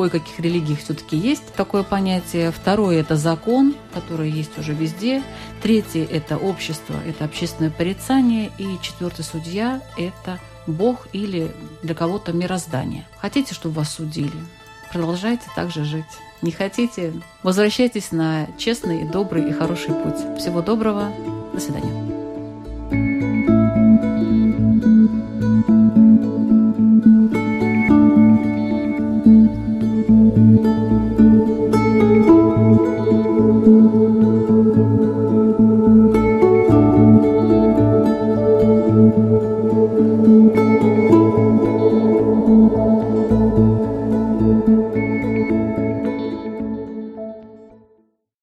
[0.00, 2.52] кое-каких религиях все-таки есть такое понятие.
[2.52, 5.22] Второе– это закон, который есть уже везде.
[5.62, 8.50] Третье– это общество, это общественное порицание.
[8.56, 13.06] И четвертый судья– это Бог или для кого-то мироздание.
[13.18, 14.32] Хотите, чтобы вас судили?
[14.90, 16.04] Продолжайте так же жить.
[16.40, 17.12] Не хотите?
[17.42, 20.38] Возвращайтесь на честный, добрый и хороший путь.
[20.38, 21.12] Всего доброго.
[21.52, 22.09] До свидания.